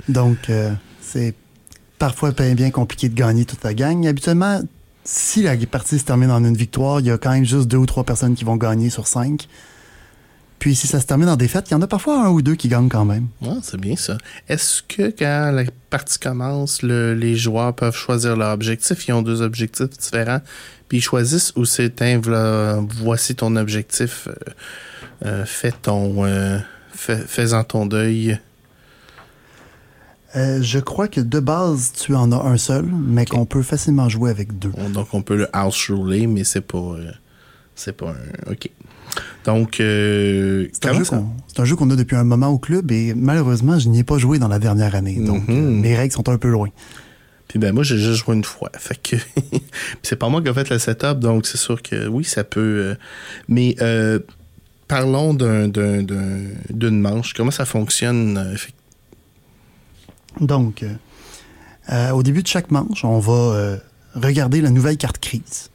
Donc, 0.07 0.37
euh, 0.49 0.71
c'est 1.01 1.33
parfois 1.97 2.31
bien 2.31 2.69
compliqué 2.69 3.09
de 3.09 3.15
gagner 3.15 3.45
toute 3.45 3.63
la 3.63 3.73
gang. 3.73 4.05
Habituellement, 4.05 4.61
si 5.03 5.41
la 5.41 5.55
partie 5.65 5.97
se 5.97 6.05
termine 6.05 6.29
en 6.29 6.43
une 6.43 6.55
victoire, 6.55 6.99
il 6.99 7.07
y 7.07 7.11
a 7.11 7.17
quand 7.17 7.31
même 7.31 7.45
juste 7.45 7.67
deux 7.67 7.77
ou 7.77 7.85
trois 7.87 8.03
personnes 8.03 8.35
qui 8.35 8.43
vont 8.43 8.57
gagner 8.57 8.89
sur 8.89 9.07
cinq. 9.07 9.47
Puis 10.65 10.73
si 10.73 10.87
ça 10.87 10.99
se 10.99 11.05
termine 11.05 11.29
en 11.29 11.35
défaite, 11.35 11.69
il 11.69 11.73
y 11.73 11.75
en 11.75 11.81
a 11.83 11.85
parfois 11.85 12.25
un 12.25 12.29
ou 12.29 12.41
deux 12.41 12.55
qui 12.55 12.69
gagnent 12.69 12.89
quand 12.89 13.05
même. 13.05 13.27
Ouais, 13.39 13.53
c'est 13.61 13.79
bien 13.79 13.95
ça. 13.95 14.17
Est-ce 14.49 14.81
que 14.81 15.11
quand 15.11 15.51
la 15.53 15.63
partie 15.91 16.17
commence, 16.17 16.81
le- 16.81 17.13
les 17.13 17.35
joueurs 17.35 17.75
peuvent 17.75 17.95
choisir 17.95 18.35
leur 18.35 18.51
objectif? 18.51 19.07
Ils 19.07 19.13
ont 19.13 19.21
deux 19.21 19.43
objectifs 19.43 19.91
différents, 19.91 20.41
puis 20.87 20.97
ils 20.97 21.01
choisissent 21.01 21.53
ou 21.55 21.65
c'est 21.65 22.01
un 22.01 22.19
voici 22.97 23.35
ton 23.35 23.55
objectif, 23.57 24.27
euh, 24.27 24.33
euh, 25.27 25.45
fais 25.45 25.71
ton, 25.71 26.25
euh, 26.25 26.57
fais- 26.91 27.23
fais-en 27.27 27.63
ton 27.63 27.85
deuil. 27.85 28.39
Euh, 30.35 30.63
je 30.63 30.79
crois 30.79 31.07
que 31.07 31.21
de 31.21 31.39
base, 31.39 31.91
tu 31.93 32.15
en 32.15 32.31
as 32.31 32.43
un 32.43 32.57
seul, 32.57 32.85
mais 32.85 33.25
qu'on 33.27 33.45
peut 33.45 33.61
facilement 33.61 34.09
jouer 34.09 34.31
avec 34.31 34.57
deux. 34.57 34.71
On- 34.77 34.89
Donc 34.89 35.09
on 35.13 35.21
peut 35.21 35.37
le 35.37 35.47
house 35.55 35.91
ruler, 35.91 36.25
mais 36.25 36.43
c'est 36.43 36.61
pas, 36.61 36.79
euh, 36.79 37.11
c'est 37.75 37.95
pas 37.95 38.09
un, 38.47 38.51
ok. 38.51 38.67
Donc, 39.45 39.79
euh, 39.79 40.67
C'est 40.73 40.87
un, 40.87 40.93
jeu 40.93 41.03
ça- 41.03 41.17
qu'on- 41.17 41.29
c'est 41.47 41.59
un 41.59 41.65
jeu 41.65 41.75
qu'on 41.75 41.89
a 41.91 41.95
depuis 41.95 42.15
un 42.15 42.23
moment 42.23 42.47
au 42.49 42.57
club 42.57 42.91
et 42.91 43.13
malheureusement, 43.13 43.77
je 43.79 43.89
n'y 43.89 43.99
ai 43.99 44.03
pas 44.03 44.17
joué 44.17 44.39
dans 44.39 44.47
la 44.47 44.59
dernière 44.59 44.95
année. 44.95 45.15
Donc, 45.19 45.47
Mhm. 45.47 45.55
euh, 45.55 45.69
mes 45.81 45.95
règles 45.95 46.13
sont 46.13 46.27
un 46.29 46.37
peu 46.37 46.49
loin. 46.49 46.69
Puis 47.47 47.59
ben 47.59 47.73
moi 47.73 47.83
j'ai 47.83 47.97
juste 47.99 48.25
joué 48.25 48.35
une 48.35 48.43
fois. 48.43 48.71
Fait 48.77 48.99
que 49.01 49.15
c'est 50.03 50.15
pas 50.15 50.29
moi 50.29 50.41
qui 50.41 50.49
ai 50.49 50.53
fait 50.53 50.69
le 50.69 50.79
setup, 50.79 51.19
donc 51.19 51.45
c'est 51.45 51.59
sûr 51.59 51.81
que 51.81 52.07
oui, 52.07 52.23
ça 52.23 52.43
peut. 52.43 52.59
euh, 52.59 52.95
Mais 53.47 53.75
euh, 53.81 54.19
parlons 54.87 55.33
d'un, 55.35 55.67
d'un- 55.67 56.01
d'un- 56.01 56.49
d'une 56.71 56.99
manche. 56.99 57.33
Comment 57.33 57.51
ça 57.51 57.65
fonctionne? 57.65 58.55
Donc, 60.41 60.83
euh, 61.91 62.09
au 62.11 62.23
début 62.23 62.41
de 62.43 62.47
chaque 62.47 62.71
manche, 62.71 63.05
on 63.05 63.19
va 63.19 63.33
euh, 63.33 63.77
regarder 64.15 64.59
la 64.61 64.69
nouvelle 64.69 64.97
carte 64.97 65.19
crise. 65.19 65.69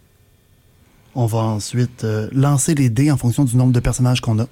On 1.14 1.26
va 1.26 1.38
ensuite 1.40 2.05
euh, 2.05 2.29
lancer 2.33 2.75
les 2.75 2.88
dés 2.90 3.11
en 3.11 3.17
fonction 3.17 3.45
du 3.45 3.57
nombre 3.57 3.73
de 3.73 3.81
personnages 3.81 4.21
qu'on 4.21 4.38
a. 4.38 4.47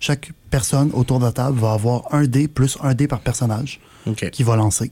Chaque 0.00 0.32
personne 0.50 0.90
autour 0.94 1.18
de 1.18 1.24
la 1.24 1.32
table 1.32 1.58
va 1.58 1.72
avoir 1.72 2.12
un 2.14 2.26
dé 2.26 2.48
plus 2.48 2.78
un 2.82 2.94
dé 2.94 3.08
par 3.08 3.20
personnage 3.20 3.80
qui 4.30 4.42
va 4.42 4.56
lancer. 4.56 4.90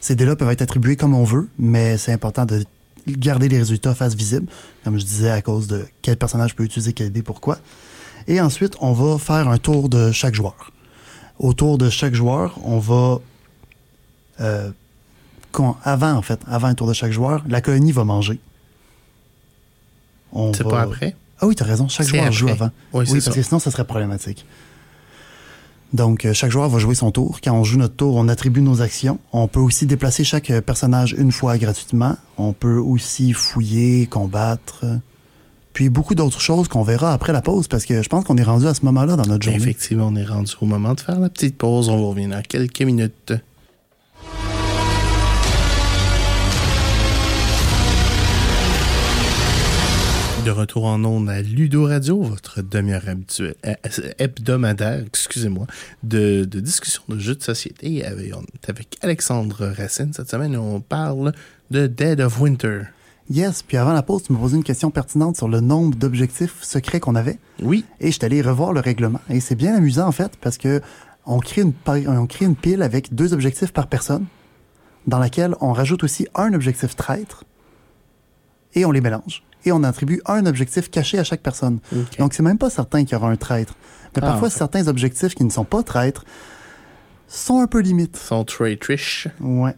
Ces 0.00 0.14
dés-là 0.14 0.36
peuvent 0.36 0.50
être 0.50 0.62
attribués 0.62 0.96
comme 0.96 1.14
on 1.14 1.24
veut, 1.24 1.48
mais 1.58 1.96
c'est 1.98 2.12
important 2.12 2.44
de 2.44 2.64
garder 3.08 3.48
les 3.48 3.58
résultats 3.58 3.94
face 3.94 4.14
visible, 4.14 4.46
comme 4.84 4.98
je 4.98 5.04
disais, 5.04 5.30
à 5.30 5.42
cause 5.42 5.66
de 5.66 5.86
quel 6.02 6.16
personnage 6.16 6.54
peut 6.54 6.64
utiliser 6.64 6.92
quel 6.92 7.10
dé, 7.10 7.22
pourquoi. 7.22 7.58
Et 8.28 8.40
ensuite, 8.40 8.74
on 8.80 8.92
va 8.92 9.18
faire 9.18 9.48
un 9.48 9.58
tour 9.58 9.88
de 9.88 10.12
chaque 10.12 10.34
joueur. 10.34 10.70
Autour 11.38 11.78
de 11.78 11.88
chaque 11.90 12.14
joueur, 12.14 12.58
on 12.64 12.78
va 12.78 13.18
euh, 14.40 14.70
quand- 15.50 15.76
avant, 15.82 16.12
en 16.12 16.22
fait, 16.22 16.40
avant 16.46 16.68
un 16.68 16.74
tour 16.74 16.86
de 16.86 16.92
chaque 16.92 17.12
joueur, 17.12 17.42
la 17.48 17.60
colonie 17.60 17.92
va 17.92 18.04
manger. 18.04 18.38
C'est 20.54 20.64
va- 20.64 20.70
pas 20.70 20.80
après? 20.82 21.16
Ah 21.40 21.46
oui, 21.46 21.54
t'as 21.54 21.64
raison, 21.64 21.88
chaque 21.88 22.06
joueur 22.06 22.30
joue 22.30 22.48
avant. 22.48 22.70
Oui, 22.92 23.04
c'est 23.06 23.14
parce 23.14 23.24
ça. 23.24 23.32
que 23.32 23.42
sinon, 23.42 23.58
ça 23.58 23.70
serait 23.70 23.84
problématique. 23.84 24.46
Donc, 25.92 26.24
euh, 26.24 26.32
chaque 26.32 26.50
joueur 26.50 26.68
va 26.68 26.78
jouer 26.78 26.94
son 26.94 27.10
tour. 27.10 27.40
Quand 27.42 27.52
on 27.52 27.64
joue 27.64 27.76
notre 27.78 27.96
tour, 27.96 28.16
on 28.16 28.28
attribue 28.28 28.62
nos 28.62 28.80
actions. 28.80 29.18
On 29.32 29.46
peut 29.46 29.60
aussi 29.60 29.84
déplacer 29.84 30.24
chaque 30.24 30.50
euh, 30.50 30.62
personnage 30.62 31.14
une 31.18 31.32
fois 31.32 31.58
gratuitement. 31.58 32.16
On 32.38 32.54
peut 32.54 32.78
aussi 32.78 33.34
fouiller, 33.34 34.06
combattre. 34.06 34.86
Puis 35.74 35.88
beaucoup 35.90 36.14
d'autres 36.14 36.40
choses 36.40 36.68
qu'on 36.68 36.82
verra 36.82 37.12
après 37.12 37.32
la 37.32 37.42
pause, 37.42 37.68
parce 37.68 37.84
que 37.84 38.02
je 38.02 38.08
pense 38.08 38.24
qu'on 38.24 38.36
est 38.36 38.42
rendu 38.42 38.66
à 38.66 38.74
ce 38.74 38.84
moment-là 38.86 39.16
dans 39.16 39.26
notre 39.26 39.44
journée. 39.44 39.58
Effectivement, 39.58 40.08
on 40.08 40.16
est 40.16 40.24
rendu 40.24 40.52
au 40.60 40.66
moment 40.66 40.94
de 40.94 41.00
faire 41.00 41.18
la 41.18 41.28
petite 41.28 41.58
pause. 41.58 41.88
On 41.88 41.96
va 41.98 42.06
revenir 42.06 42.30
dans 42.30 42.42
quelques 42.42 42.82
minutes. 42.82 43.34
De 50.44 50.50
retour 50.50 50.86
en 50.86 51.04
ondes 51.04 51.30
à 51.30 51.40
Ludo 51.40 51.84
Radio, 51.86 52.20
votre 52.20 52.62
demi-heure 52.62 53.08
habituelle, 53.08 53.54
euh, 53.64 53.74
hebdomadaire, 54.18 55.04
excusez-moi, 55.06 55.68
de, 56.02 56.44
de 56.44 56.58
discussion 56.58 57.02
de 57.08 57.16
jeux 57.18 57.36
de 57.36 57.42
société. 57.42 58.04
Avec, 58.04 58.34
on 58.34 58.40
est 58.42 58.68
avec 58.68 58.98
Alexandre 59.02 59.72
Racine. 59.76 60.12
Cette 60.12 60.28
semaine, 60.28 60.56
on 60.56 60.80
parle 60.80 61.32
de 61.70 61.86
Dead 61.86 62.20
of 62.20 62.40
Winter. 62.40 62.80
Yes, 63.30 63.62
puis 63.62 63.76
avant 63.76 63.92
la 63.92 64.02
pause, 64.02 64.24
tu 64.24 64.32
me 64.32 64.38
posais 64.38 64.56
une 64.56 64.64
question 64.64 64.90
pertinente 64.90 65.36
sur 65.36 65.46
le 65.46 65.60
nombre 65.60 65.94
d'objectifs 65.96 66.60
secrets 66.62 66.98
qu'on 66.98 67.14
avait. 67.14 67.38
Oui, 67.62 67.84
Et 68.00 68.08
je 68.08 68.16
suis 68.16 68.24
allé 68.24 68.42
revoir 68.42 68.72
le 68.72 68.80
règlement. 68.80 69.20
Et 69.30 69.38
c'est 69.38 69.54
bien 69.54 69.76
amusant, 69.76 70.08
en 70.08 70.12
fait, 70.12 70.32
parce 70.40 70.58
que 70.58 70.80
on 71.24 71.38
crée, 71.38 71.62
une, 71.62 71.72
pa- 71.72 71.98
on 72.08 72.26
crée 72.26 72.46
une 72.46 72.56
pile 72.56 72.82
avec 72.82 73.14
deux 73.14 73.32
objectifs 73.32 73.72
par 73.72 73.86
personne, 73.86 74.24
dans 75.06 75.20
laquelle 75.20 75.54
on 75.60 75.72
rajoute 75.72 76.02
aussi 76.02 76.26
un 76.34 76.52
objectif 76.52 76.96
traître, 76.96 77.44
et 78.74 78.84
on 78.84 78.90
les 78.90 79.00
mélange. 79.00 79.42
Et 79.64 79.72
on 79.72 79.82
attribue 79.84 80.20
un 80.26 80.44
objectif 80.46 80.90
caché 80.90 81.18
à 81.18 81.24
chaque 81.24 81.40
personne. 81.42 81.78
Ok. 81.96 82.18
Donc, 82.18 82.34
c'est 82.34 82.42
même 82.42 82.58
pas 82.58 82.70
certain 82.70 83.04
qu'il 83.04 83.12
y 83.12 83.16
aura 83.16 83.30
un 83.30 83.36
traître. 83.36 83.74
Mais 84.16 84.22
Ah, 84.22 84.26
parfois, 84.32 84.50
certains 84.50 84.88
objectifs 84.88 85.34
qui 85.34 85.44
ne 85.44 85.50
sont 85.50 85.64
pas 85.64 85.82
traîtres 85.82 86.24
sont 87.28 87.60
un 87.60 87.66
peu 87.66 87.80
limites. 87.80 88.16
son 88.16 88.44
traitrish. 88.44 89.28
Ouais. 89.40 89.74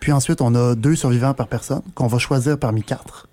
Puis 0.00 0.12
ensuite, 0.12 0.40
on 0.40 0.54
a 0.54 0.74
deux 0.74 0.96
survivants 0.96 1.34
par 1.34 1.48
personne 1.48 1.82
qu'on 1.94 2.06
va 2.06 2.18
choisir 2.18 2.58
parmi 2.58 2.82
quatre. 2.82 3.26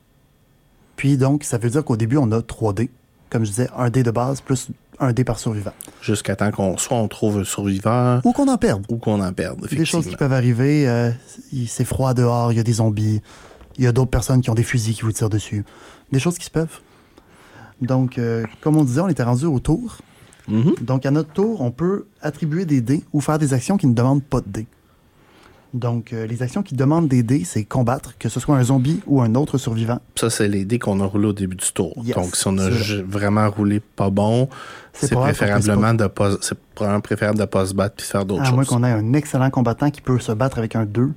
Puis 0.95 1.17
donc, 1.17 1.43
ça 1.43 1.57
veut 1.57 1.69
dire 1.69 1.83
qu'au 1.83 1.97
début, 1.97 2.17
on 2.17 2.31
a 2.31 2.41
3 2.41 2.73
dés. 2.73 2.89
Comme 3.29 3.43
je 3.43 3.49
disais, 3.49 3.69
un 3.77 3.89
dé 3.89 4.03
de 4.03 4.11
base 4.11 4.41
plus 4.41 4.69
un 4.99 5.11
dé 5.13 5.23
par 5.23 5.37
survivant. 5.37 5.73
Jusqu'à 6.01 6.35
temps 6.35 6.49
qu'on 6.49 6.75
soit 6.77 6.97
on 6.97 7.07
trouve 7.07 7.37
un 7.39 7.43
surviveur 7.43 8.19
Ou 8.25 8.31
qu'on 8.31 8.47
en 8.47 8.57
perde. 8.57 8.83
ou 8.89 8.97
qu'on 8.97 9.21
en 9.21 9.31
perde. 9.33 9.67
Des 9.67 9.85
choses 9.85 10.07
qui 10.07 10.15
peuvent 10.15 10.33
arriver. 10.33 10.87
euh, 10.89 11.11
c'est 11.67 11.85
froid 11.85 12.13
dehors, 12.15 12.51
il 12.51 12.55
y 12.55 12.59
a 12.59 12.63
des 12.63 12.73
zombies. 12.73 13.21
Il 13.77 13.83
y 13.83 13.87
a 13.87 13.91
d'autres 13.91 14.09
personnes 14.11 14.41
qui 14.41 14.49
ont 14.49 14.55
des 14.55 14.63
fusils 14.63 14.95
qui 14.95 15.01
vous 15.01 15.11
tirent 15.11 15.29
dessus. 15.29 15.63
Des 16.11 16.19
choses 16.19 16.37
qui 16.37 16.45
se 16.45 16.51
peuvent. 16.51 16.79
Donc, 17.81 18.17
euh, 18.17 18.45
comme 18.61 18.75
on 18.77 18.83
disait, 18.83 19.01
on 19.01 19.07
était 19.09 19.23
rendu 19.23 19.45
au 19.45 19.59
tour. 19.59 19.97
Mhm. 20.47 20.75
Donc, 20.81 21.05
à 21.05 21.11
notre 21.11 21.31
tour, 21.31 21.61
on 21.61 21.71
peut 21.71 22.05
attribuer 22.21 22.65
des 22.65 22.81
dés 22.81 23.03
ou 23.13 23.21
faire 23.21 23.37
des 23.37 23.53
actions 23.53 23.77
qui 23.77 23.87
ne 23.87 23.93
demandent 23.93 24.23
pas 24.23 24.39
de 24.41 24.49
dés. 24.49 24.67
Donc, 25.73 26.13
euh, 26.13 26.25
les 26.25 26.41
actions 26.41 26.63
qui 26.63 26.75
demandent 26.75 27.09
des 27.09 27.23
dés, 27.23 27.43
c'est 27.43 27.65
combattre, 27.65 28.17
que 28.17 28.29
ce 28.29 28.39
soit 28.39 28.55
un 28.55 28.63
zombie 28.63 29.01
ou 29.05 29.21
un 29.21 29.35
autre 29.35 29.57
survivant. 29.57 29.99
Ça, 30.15 30.29
c'est 30.29 30.47
les 30.47 30.63
dés 30.63 30.79
qu'on 30.79 31.01
a 31.01 31.05
roulés 31.05 31.27
au 31.27 31.33
début 31.33 31.57
du 31.57 31.71
tour. 31.73 31.93
Yes, 32.03 32.15
Donc, 32.15 32.35
si 32.37 32.47
on 32.47 32.57
a 32.57 32.69
vraiment 33.05 33.49
roulé 33.49 33.81
pas 33.81 34.09
bon, 34.09 34.47
C'est 34.93 35.11
préférablement 35.13 35.93
de 35.93 36.07
pas, 36.07 36.31
c'est 36.41 36.57
probablement 36.73 37.01
préférable 37.01 37.37
de 37.37 37.45
pas 37.45 37.65
se 37.65 37.73
battre 37.73 37.95
puis 37.97 38.07
faire 38.07 38.25
d'autres 38.25 38.43
À 38.47 38.51
moins 38.51 38.63
choses. 38.63 38.69
qu'on 38.75 38.83
ait 38.85 38.91
un 38.91 39.13
excellent 39.13 39.49
combattant 39.49 39.91
qui 39.91 40.01
peut 40.01 40.17
se 40.19 40.31
battre 40.31 40.57
avec 40.57 40.75
un 40.75 40.85
2, 40.85 41.11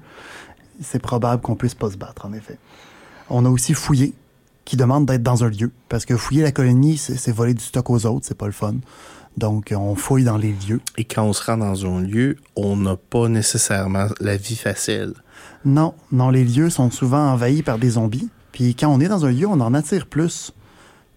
c'est 0.80 1.00
probable 1.00 1.42
qu'on 1.42 1.56
puisse 1.56 1.74
pas 1.74 1.90
se 1.90 1.96
battre, 1.96 2.26
en 2.26 2.32
effet. 2.32 2.58
On 3.28 3.44
a 3.44 3.48
aussi 3.48 3.74
fouillé, 3.74 4.14
qui 4.64 4.76
demande 4.76 5.06
d'être 5.06 5.22
dans 5.22 5.44
un 5.44 5.50
lieu. 5.50 5.70
Parce 5.88 6.04
que 6.04 6.16
fouiller 6.16 6.42
la 6.42 6.52
colonie, 6.52 6.96
c'est 6.96 7.16
c'est 7.16 7.32
voler 7.32 7.54
du 7.54 7.64
stock 7.64 7.90
aux 7.90 8.06
autres, 8.06 8.26
c'est 8.26 8.36
pas 8.36 8.46
le 8.46 8.52
fun. 8.52 8.76
Donc, 9.36 9.72
on 9.76 9.94
fouille 9.94 10.24
dans 10.24 10.36
les 10.36 10.52
lieux. 10.68 10.80
Et 10.96 11.04
quand 11.04 11.24
on 11.24 11.32
se 11.32 11.44
rend 11.44 11.56
dans 11.56 11.86
un 11.86 12.00
lieu, 12.00 12.36
on 12.56 12.76
n'a 12.76 12.96
pas 12.96 13.28
nécessairement 13.28 14.06
la 14.20 14.36
vie 14.36 14.56
facile. 14.56 15.14
Non, 15.64 15.94
non, 16.10 16.30
les 16.30 16.44
lieux 16.44 16.70
sont 16.70 16.90
souvent 16.90 17.32
envahis 17.32 17.62
par 17.62 17.78
des 17.78 17.90
zombies. 17.90 18.28
Puis 18.52 18.74
quand 18.74 18.88
on 18.88 19.00
est 19.00 19.08
dans 19.08 19.24
un 19.24 19.30
lieu, 19.30 19.46
on 19.46 19.60
en 19.60 19.74
attire 19.74 20.06
plus. 20.06 20.52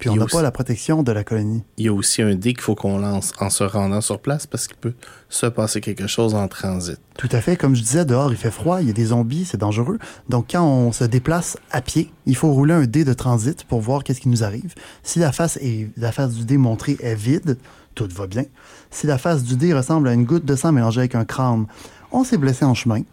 Puis 0.04 0.10
on 0.10 0.14
Il 0.14 0.16
y 0.16 0.18
a 0.18 0.20
n'a 0.20 0.26
aussi- 0.26 0.36
pas 0.36 0.42
la 0.42 0.52
protection 0.52 1.02
de 1.02 1.12
la 1.14 1.24
colonie. 1.24 1.64
Il 1.78 1.86
y 1.86 1.88
a 1.88 1.94
aussi 1.94 2.22
un 2.22 2.36
dé 2.36 2.52
qu'il 2.54 2.62
faut 2.62 2.76
qu'on 2.76 2.98
lance 2.98 3.32
en 3.40 3.50
se 3.50 3.64
rendant 3.64 4.02
sur 4.02 4.20
place 4.20 4.46
parce 4.46 4.68
qu'il 4.68 4.76
peut 4.76 4.96
se 5.30 5.46
passer 5.46 5.80
quelque 5.80 6.08
chose 6.08 6.36
en 6.36 6.46
transit. 6.50 6.98
Tout 7.18 7.30
à 7.32 7.40
fait. 7.40 7.56
Comme 7.56 7.74
je 7.74 7.82
disais, 7.82 8.04
dehors, 8.04 8.30
il 8.30 8.38
fait 8.38 8.52
froid, 8.52 8.82
il 8.82 8.88
y 8.88 8.90
a 8.90 8.94
des 8.94 9.06
zombies, 9.06 9.46
c'est 9.46 9.56
dangereux. 9.58 10.00
Donc, 10.28 10.48
quand 10.52 10.62
on 10.68 10.92
se 10.92 11.06
déplace 11.06 11.56
à 11.72 11.80
pied, 11.80 12.12
il 12.26 12.36
faut 12.36 12.52
rouler 12.52 12.74
un 12.74 12.84
dé 12.86 13.06
de 13.06 13.14
transit 13.14 13.64
pour 13.64 13.80
voir 13.80 14.04
qu'est-ce 14.04 14.20
qui 14.20 14.28
nous 14.28 14.44
arrive. 14.44 14.74
Si 15.04 15.20
la 15.20 15.32
face, 15.32 15.56
est, 15.62 15.88
la 15.96 16.12
face 16.12 16.34
du 16.34 16.44
dé 16.44 16.58
montrée 16.58 16.98
est 17.00 17.16
vide, 17.16 17.58
tout 17.96 18.10
va 18.14 18.28
bien. 18.28 18.44
Si 18.92 19.08
la 19.08 19.18
face 19.18 19.42
du 19.46 19.56
dé 19.56 19.74
ressemble 19.74 20.10
à 20.10 20.14
une 20.14 20.26
goutte 20.26 20.44
de 20.44 20.56
sang 20.58 20.74
mélangée 20.74 21.00
avec 21.00 21.16
un 21.16 21.24
crâne, 21.24 21.66
on 22.12 22.26
s'est 22.26 22.38
blessé 22.38 22.66
en 22.66 22.74
chemin. 22.74 23.04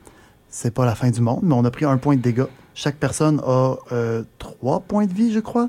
C'est 0.48 0.74
pas 0.74 0.84
la 0.84 0.96
fin 0.96 1.08
du 1.10 1.20
monde, 1.20 1.42
mais 1.44 1.54
on 1.54 1.64
a 1.64 1.70
pris 1.70 1.84
un 1.84 1.98
point 1.98 2.16
de 2.16 2.20
dégâts. 2.20 2.46
Chaque 2.74 2.96
personne 2.96 3.40
a 3.46 3.76
euh, 3.92 4.24
trois 4.40 4.80
points 4.80 5.06
de 5.06 5.12
vie, 5.12 5.32
je 5.32 5.38
crois. 5.38 5.68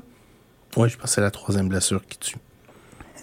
Oui, 0.76 0.88
je 0.88 0.96
pense 0.96 1.04
que 1.10 1.14
c'est 1.14 1.20
la 1.20 1.30
troisième 1.30 1.68
blessure 1.68 2.02
qui 2.06 2.18
tue. 2.18 2.36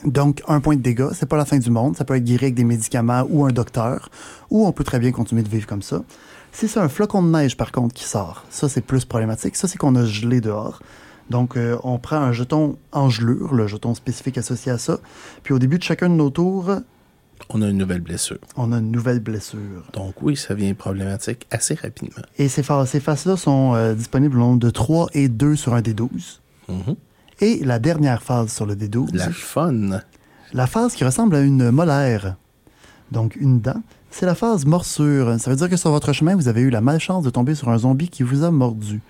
Donc, 0.06 0.42
un 0.48 0.62
point 0.62 0.76
de 0.78 0.82
dégâts, 0.82 1.10
c'est 1.14 1.28
pas 1.28 1.36
la 1.36 1.46
fin 1.46 1.58
du 1.58 1.70
monde. 1.72 1.98
Ça 1.98 2.06
peut 2.06 2.16
être 2.16 2.24
guéri 2.24 2.46
avec 2.46 2.56
des 2.56 2.64
médicaments 2.64 3.26
ou 3.30 3.46
un 3.46 3.52
docteur, 3.52 4.10
ou 4.50 4.66
on 4.66 4.72
peut 4.72 4.84
très 4.86 5.00
bien 5.00 5.12
continuer 5.12 5.44
de 5.44 5.50
vivre 5.50 5.68
comme 5.68 5.82
ça. 5.82 6.04
Si 6.52 6.68
c'est 6.68 6.80
un 6.80 6.88
flocon 6.90 7.22
de 7.22 7.30
neige, 7.30 7.58
par 7.58 7.72
contre, 7.72 7.94
qui 7.94 8.06
sort, 8.06 8.46
ça, 8.50 8.70
c'est 8.70 8.82
plus 8.82 9.04
problématique. 9.06 9.56
Ça, 9.56 9.68
c'est 9.68 9.78
qu'on 9.78 9.96
a 9.96 10.06
gelé 10.06 10.42
dehors. 10.42 10.82
Donc, 11.30 11.58
euh, 11.58 11.78
on 11.84 12.00
prend 12.00 12.16
un 12.18 12.32
jeton 12.32 12.78
en 12.92 13.10
gelure, 13.10 13.54
le 13.54 13.68
jeton 13.68 13.94
spécifique 13.94 14.38
associé 14.38 14.72
à 14.72 14.78
ça. 14.78 15.00
Puis, 15.44 15.54
au 15.54 15.60
début 15.60 15.78
de 15.78 15.84
chacun 15.84 16.10
de 16.10 16.16
nos 16.16 16.30
tours, 16.30 16.72
On 17.50 17.62
a 17.62 17.68
une 17.68 17.78
nouvelle 17.78 18.02
blessure. 18.02 18.40
on 18.56 18.72
a 18.72 18.78
une 18.80 18.92
nouvelle 18.92 19.20
blessure. 19.20 19.84
Donc 19.94 20.22
oui, 20.22 20.36
ça 20.36 20.54
devient 20.56 20.74
problématique 20.74 21.46
assez 21.52 21.74
rapidement. 21.76 22.24
Et 22.38 22.48
ces, 22.50 22.64
ces 22.86 23.00
phases-là 23.00 23.38
sont 23.38 23.76
euh, 23.76 23.94
disponibles 23.96 24.38
au 24.38 24.40
nombre 24.40 24.60
de 24.60 24.70
3 24.70 25.10
et 25.14 25.30
2 25.30 25.56
sur 25.56 25.74
un 25.74 25.82
des 25.82 25.94
12. 25.94 26.42
Mhm. 26.68 26.96
Et 27.42 27.64
la 27.64 27.80
dernière 27.80 28.22
phase 28.22 28.52
sur 28.52 28.66
le 28.66 28.76
D12, 28.76 29.16
La 29.16 29.30
fun. 29.30 30.02
La 30.54 30.68
phase 30.68 30.94
qui 30.94 31.04
ressemble 31.04 31.36
à 31.36 31.42
une 31.42 31.72
molaire, 31.72 32.36
donc 33.12 33.36
une 33.36 33.62
dent, 33.62 33.82
c'est 34.12 34.26
la 34.26 34.36
phase 34.36 34.66
morsure. 34.66 35.40
Ça 35.40 35.50
veut 35.52 35.56
dire 35.56 35.70
que 35.70 35.78
sur 35.78 35.92
votre 35.92 36.12
chemin, 36.14 36.36
vous 36.36 36.48
avez 36.48 36.62
eu 36.62 36.70
la 36.70 36.82
malchance 36.82 37.24
de 37.24 37.30
tomber 37.30 37.56
sur 37.56 37.70
un 37.70 37.78
zombie 37.78 38.10
qui 38.10 38.24
vous 38.24 38.44
a 38.44 38.52
mordu. 38.52 39.02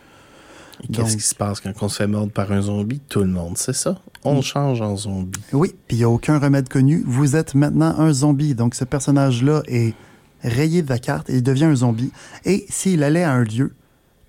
Qu'est-ce 0.94 1.18
qui 1.18 1.24
se 1.24 1.36
passe 1.36 1.60
quand 1.60 1.72
on 1.82 1.90
se 1.90 1.98
fait 1.98 2.08
mordre 2.08 2.32
par 2.32 2.52
un 2.52 2.62
zombie? 2.62 3.02
Tout 3.10 3.20
le 3.20 3.28
monde 3.28 3.58
sait 3.58 3.74
ça. 3.74 4.00
On 4.24 4.42
change 4.42 4.82
en 4.82 4.96
zombie. 4.96 5.40
Oui, 5.52 5.76
puis 5.88 5.98
il 5.98 6.00
n'y 6.00 6.06
a 6.06 6.10
aucun 6.10 6.40
remède 6.40 6.70
connu. 6.70 7.04
Vous 7.06 7.36
êtes 7.36 7.54
maintenant 7.54 8.00
un 8.00 8.14
zombie. 8.14 8.56
Donc 8.56 8.76
ce 8.76 8.86
personnage-là 8.86 9.62
est 9.68 9.94
rayé 10.42 10.82
de 10.82 10.90
la 10.90 11.00
carte 11.00 11.30
et 11.30 11.38
il 11.38 11.44
devient 11.44 11.66
un 11.66 11.76
zombie. 11.76 12.12
Et 12.46 12.66
s'il 12.70 13.04
allait 13.04 13.24
à 13.24 13.34
un 13.34 13.44
lieu, 13.44 13.74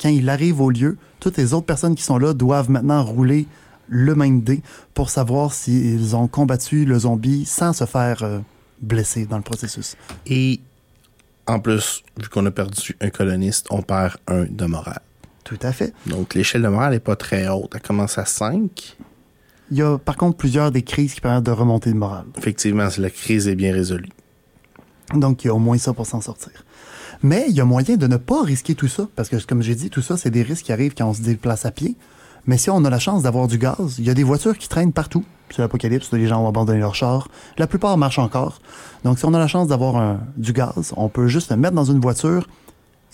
quand 0.00 0.08
il 0.08 0.28
arrive 0.28 0.60
au 0.60 0.70
lieu, 0.70 0.98
toutes 1.20 1.36
les 1.36 1.54
autres 1.54 1.66
personnes 1.66 1.94
qui 1.94 2.02
sont 2.02 2.18
là 2.18 2.32
doivent 2.34 2.70
maintenant 2.70 3.04
rouler 3.04 3.46
le 3.90 4.14
même 4.14 4.40
dé 4.40 4.62
pour 4.94 5.10
savoir 5.10 5.52
s'ils 5.52 6.16
ont 6.16 6.28
combattu 6.28 6.86
le 6.86 7.00
zombie 7.00 7.44
sans 7.44 7.74
se 7.74 7.84
faire 7.84 8.22
euh, 8.22 8.38
blesser 8.80 9.26
dans 9.26 9.36
le 9.36 9.42
processus. 9.42 9.96
Et 10.26 10.60
en 11.46 11.58
plus, 11.58 12.04
vu 12.16 12.28
qu'on 12.28 12.46
a 12.46 12.50
perdu 12.50 12.96
un 13.00 13.10
coloniste, 13.10 13.66
on 13.70 13.82
perd 13.82 14.16
un 14.28 14.44
de 14.44 14.64
morale. 14.64 15.02
Tout 15.44 15.58
à 15.62 15.72
fait. 15.72 15.92
Donc 16.06 16.34
l'échelle 16.34 16.62
de 16.62 16.68
morale 16.68 16.92
n'est 16.92 17.00
pas 17.00 17.16
très 17.16 17.48
haute. 17.48 17.72
Elle 17.74 17.82
commence 17.82 18.16
à 18.18 18.24
5. 18.24 18.96
Il 19.72 19.76
y 19.76 19.82
a 19.82 19.98
par 19.98 20.16
contre 20.16 20.36
plusieurs 20.36 20.70
des 20.70 20.82
crises 20.82 21.14
qui 21.14 21.20
permettent 21.20 21.44
de 21.44 21.50
remonter 21.50 21.90
le 21.90 21.96
moral. 21.96 22.24
Effectivement, 22.38 22.88
la 22.96 23.10
crise 23.10 23.48
est 23.48 23.56
bien 23.56 23.72
résolue. 23.72 24.10
Donc 25.14 25.42
il 25.42 25.48
y 25.48 25.50
a 25.50 25.54
au 25.54 25.58
moins 25.58 25.78
ça 25.78 25.92
pour 25.92 26.06
s'en 26.06 26.20
sortir. 26.20 26.64
Mais 27.22 27.46
il 27.48 27.54
y 27.54 27.60
a 27.60 27.64
moyen 27.64 27.96
de 27.96 28.06
ne 28.06 28.16
pas 28.16 28.42
risquer 28.42 28.74
tout 28.74 28.88
ça, 28.88 29.08
parce 29.14 29.28
que 29.28 29.36
comme 29.44 29.62
j'ai 29.62 29.74
dit, 29.74 29.90
tout 29.90 30.00
ça, 30.00 30.16
c'est 30.16 30.30
des 30.30 30.42
risques 30.42 30.66
qui 30.66 30.72
arrivent 30.72 30.94
quand 30.96 31.08
on 31.08 31.14
se 31.14 31.22
déplace 31.22 31.66
à 31.66 31.70
pied. 31.70 31.96
Mais 32.46 32.58
si 32.58 32.70
on 32.70 32.84
a 32.84 32.90
la 32.90 32.98
chance 32.98 33.22
d'avoir 33.22 33.46
du 33.46 33.58
gaz, 33.58 33.96
il 33.98 34.04
y 34.04 34.10
a 34.10 34.14
des 34.14 34.24
voitures 34.24 34.56
qui 34.56 34.68
traînent 34.68 34.92
partout. 34.92 35.24
C'est 35.50 35.62
l'apocalypse, 35.62 36.12
les 36.12 36.26
gens 36.26 36.44
ont 36.44 36.48
abandonné 36.48 36.78
leur 36.78 36.94
char. 36.94 37.28
La 37.58 37.66
plupart 37.66 37.96
marchent 37.96 38.18
encore. 38.18 38.60
Donc 39.04 39.18
si 39.18 39.24
on 39.24 39.34
a 39.34 39.38
la 39.38 39.48
chance 39.48 39.68
d'avoir 39.68 40.18
du 40.36 40.52
gaz, 40.52 40.92
on 40.96 41.08
peut 41.08 41.26
juste 41.26 41.50
le 41.50 41.56
mettre 41.56 41.74
dans 41.74 41.84
une 41.84 42.00
voiture 42.00 42.46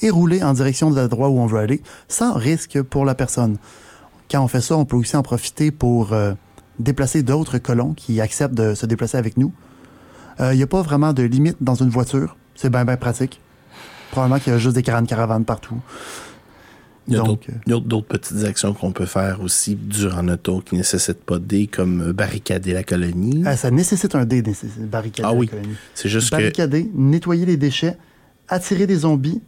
et 0.03 0.11
rouler 0.11 0.43
en 0.43 0.53
direction 0.53 0.91
de 0.91 1.01
l'endroit 1.01 1.29
où 1.29 1.39
on 1.39 1.47
veut 1.47 1.59
aller, 1.59 1.83
sans 2.09 2.35
risque 2.35 2.83
pour 2.83 3.05
la 3.05 3.15
personne. 3.15 3.57
Quand 4.31 4.43
on 4.43 4.49
fait 4.49 4.61
ça, 4.61 4.77
on 4.77 4.85
peut 4.85 4.97
aussi 4.97 5.17
en 5.17 5.23
profiter 5.23 5.71
pour 5.71 6.13
euh, 6.13 6.35
déplacer 6.79 7.23
d'autres 7.23 7.59
colons 7.59 7.95
qui 7.95 8.21
acceptent 8.21 8.55
de 8.55 8.75
se 8.75 8.87
déplacer 8.87 9.17
avec 9.17 9.37
nous. 9.37 9.53
Euh, 10.41 10.53
Il 10.53 10.57
n'y 10.57 10.63
a 10.63 10.67
pas 10.67 10.83
vraiment 10.83 11.13
de 11.13 11.23
limite 11.23 11.57
dans 11.61 11.75
une 11.75 11.89
voiture. 11.89 12.37
C'est 12.55 12.71
bien, 12.71 12.85
bien 12.85 12.97
pratique. 12.97 13.41
Probablement 14.11 14.41
qu'il 14.41 14.53
y 14.53 14.57
a 14.57 14.59
juste 14.59 14.75
des 14.77 14.83
caravanes 14.83 15.45
partout. 15.45 15.77
Il 17.09 17.15
y 17.15 17.17
a 17.17 17.23
Donc, 17.23 17.41
d'autres- 17.87 18.07
petites 18.09 18.45
actions 18.45 18.73
qu'on 18.75 18.93
peut 18.93 19.07
faire 19.07 19.41
aussi 19.41 19.77
durant 19.77 20.23
notre 20.23 20.43
tour 20.43 20.65
qui 20.65 20.75
ne 20.75 20.81
nécessitent 20.81 21.23
pas 21.25 21.39
de 21.39 21.45
dés, 21.45 21.67
comme 21.67 22.13
barricader 22.13 22.73
la 22.73 22.83
colonie. 22.83 23.45
euh, 23.47 23.55
ça 23.57 23.71
nécessite 23.71 24.15
un 24.15 24.25
dé, 24.25 24.43
barricader 24.81 25.29
Ah 25.29 25.33
la 25.33 25.39
oui. 25.39 25.47
colonie. 25.49 25.75
C'est 25.95 26.09
juste 26.09 26.31
que 26.31 26.37
Barricader, 26.37 26.91
nettoyer 26.95 27.47
les 27.47 27.57
déchets, 27.57 27.97
attirer 28.49 28.87
des 28.87 28.97
zombies 28.97 29.41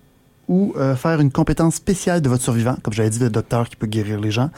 ou 0.48 0.72
euh, 0.76 0.94
faire 0.96 1.20
une 1.20 1.30
compétence 1.32 1.74
spéciale 1.74 2.20
de 2.22 2.28
votre 2.28 2.42
survivant, 2.42 2.76
comme 2.82 2.94
j'avais 2.94 3.10
dit, 3.10 3.18
le 3.18 3.30
docteur 3.30 3.68
qui 3.68 3.76
peut 3.76 3.86
guérir 3.86 4.20
les 4.20 4.30
gens. 4.30 4.50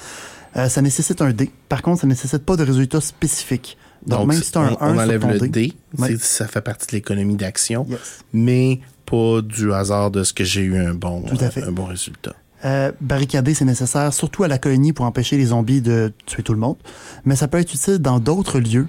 Euh, 0.57 0.69
ça 0.69 0.83
nécessite 0.83 1.23
un 1.23 1.33
dé. 1.33 1.51
Par 1.69 1.81
contre, 1.83 2.01
ça 2.03 2.07
ne 2.07 2.13
nécessite 2.13 2.45
pas 2.45 2.57
de 2.57 2.65
résultats 2.65 3.01
spécifiques. 3.01 3.77
Donc, 4.07 4.21
donc, 4.21 4.29
même 4.29 4.43
si 4.43 4.51
tu 4.51 4.59
as 4.59 4.63
un 4.63 4.73
on, 4.73 4.83
1 4.83 4.91
on 4.91 4.93
sur 4.95 5.03
enlève 5.03 5.21
ton 5.21 5.29
le 5.31 5.49
dé, 5.49 5.73
Ouais. 5.99 6.17
ça 6.19 6.47
fait 6.49 6.61
partie 6.61 6.87
de 6.89 6.93
l'économie 6.93 7.37
d'action, 7.37 7.87
yes. 7.89 7.99
mais 8.33 8.81
pas 9.07 9.43
du 9.43 9.73
hasard 9.73 10.11
de 10.11 10.23
ce 10.25 10.33
que 10.33 10.43
j'ai 10.45 10.63
eu 10.63 10.77
un 10.79 10.95
bon, 10.95 11.23
Tout 11.23 11.37
à 11.41 11.51
fait. 11.51 11.63
un 11.63 11.73
bon 11.73 11.85
résultat. 11.85 12.35
Euh, 12.65 12.93
barricader, 13.01 13.55
c'est 13.55 13.65
nécessaire, 13.65 14.13
surtout 14.13 14.45
à 14.45 14.49
la 14.49 14.59
colonie 14.59 14.93
pour 14.93 15.07
empêcher 15.07 15.37
les 15.37 15.47
zombies 15.47 15.81
de 15.81 16.13
tuer 16.27 16.43
tout 16.43 16.53
le 16.53 16.59
monde. 16.59 16.77
Mais 17.25 17.37
ça 17.37 17.49
peut 17.49 17.59
être 17.59 17.73
utile 17.73 17.99
dans 17.99 18.21
d'autres 18.21 18.59
lieux 18.59 18.87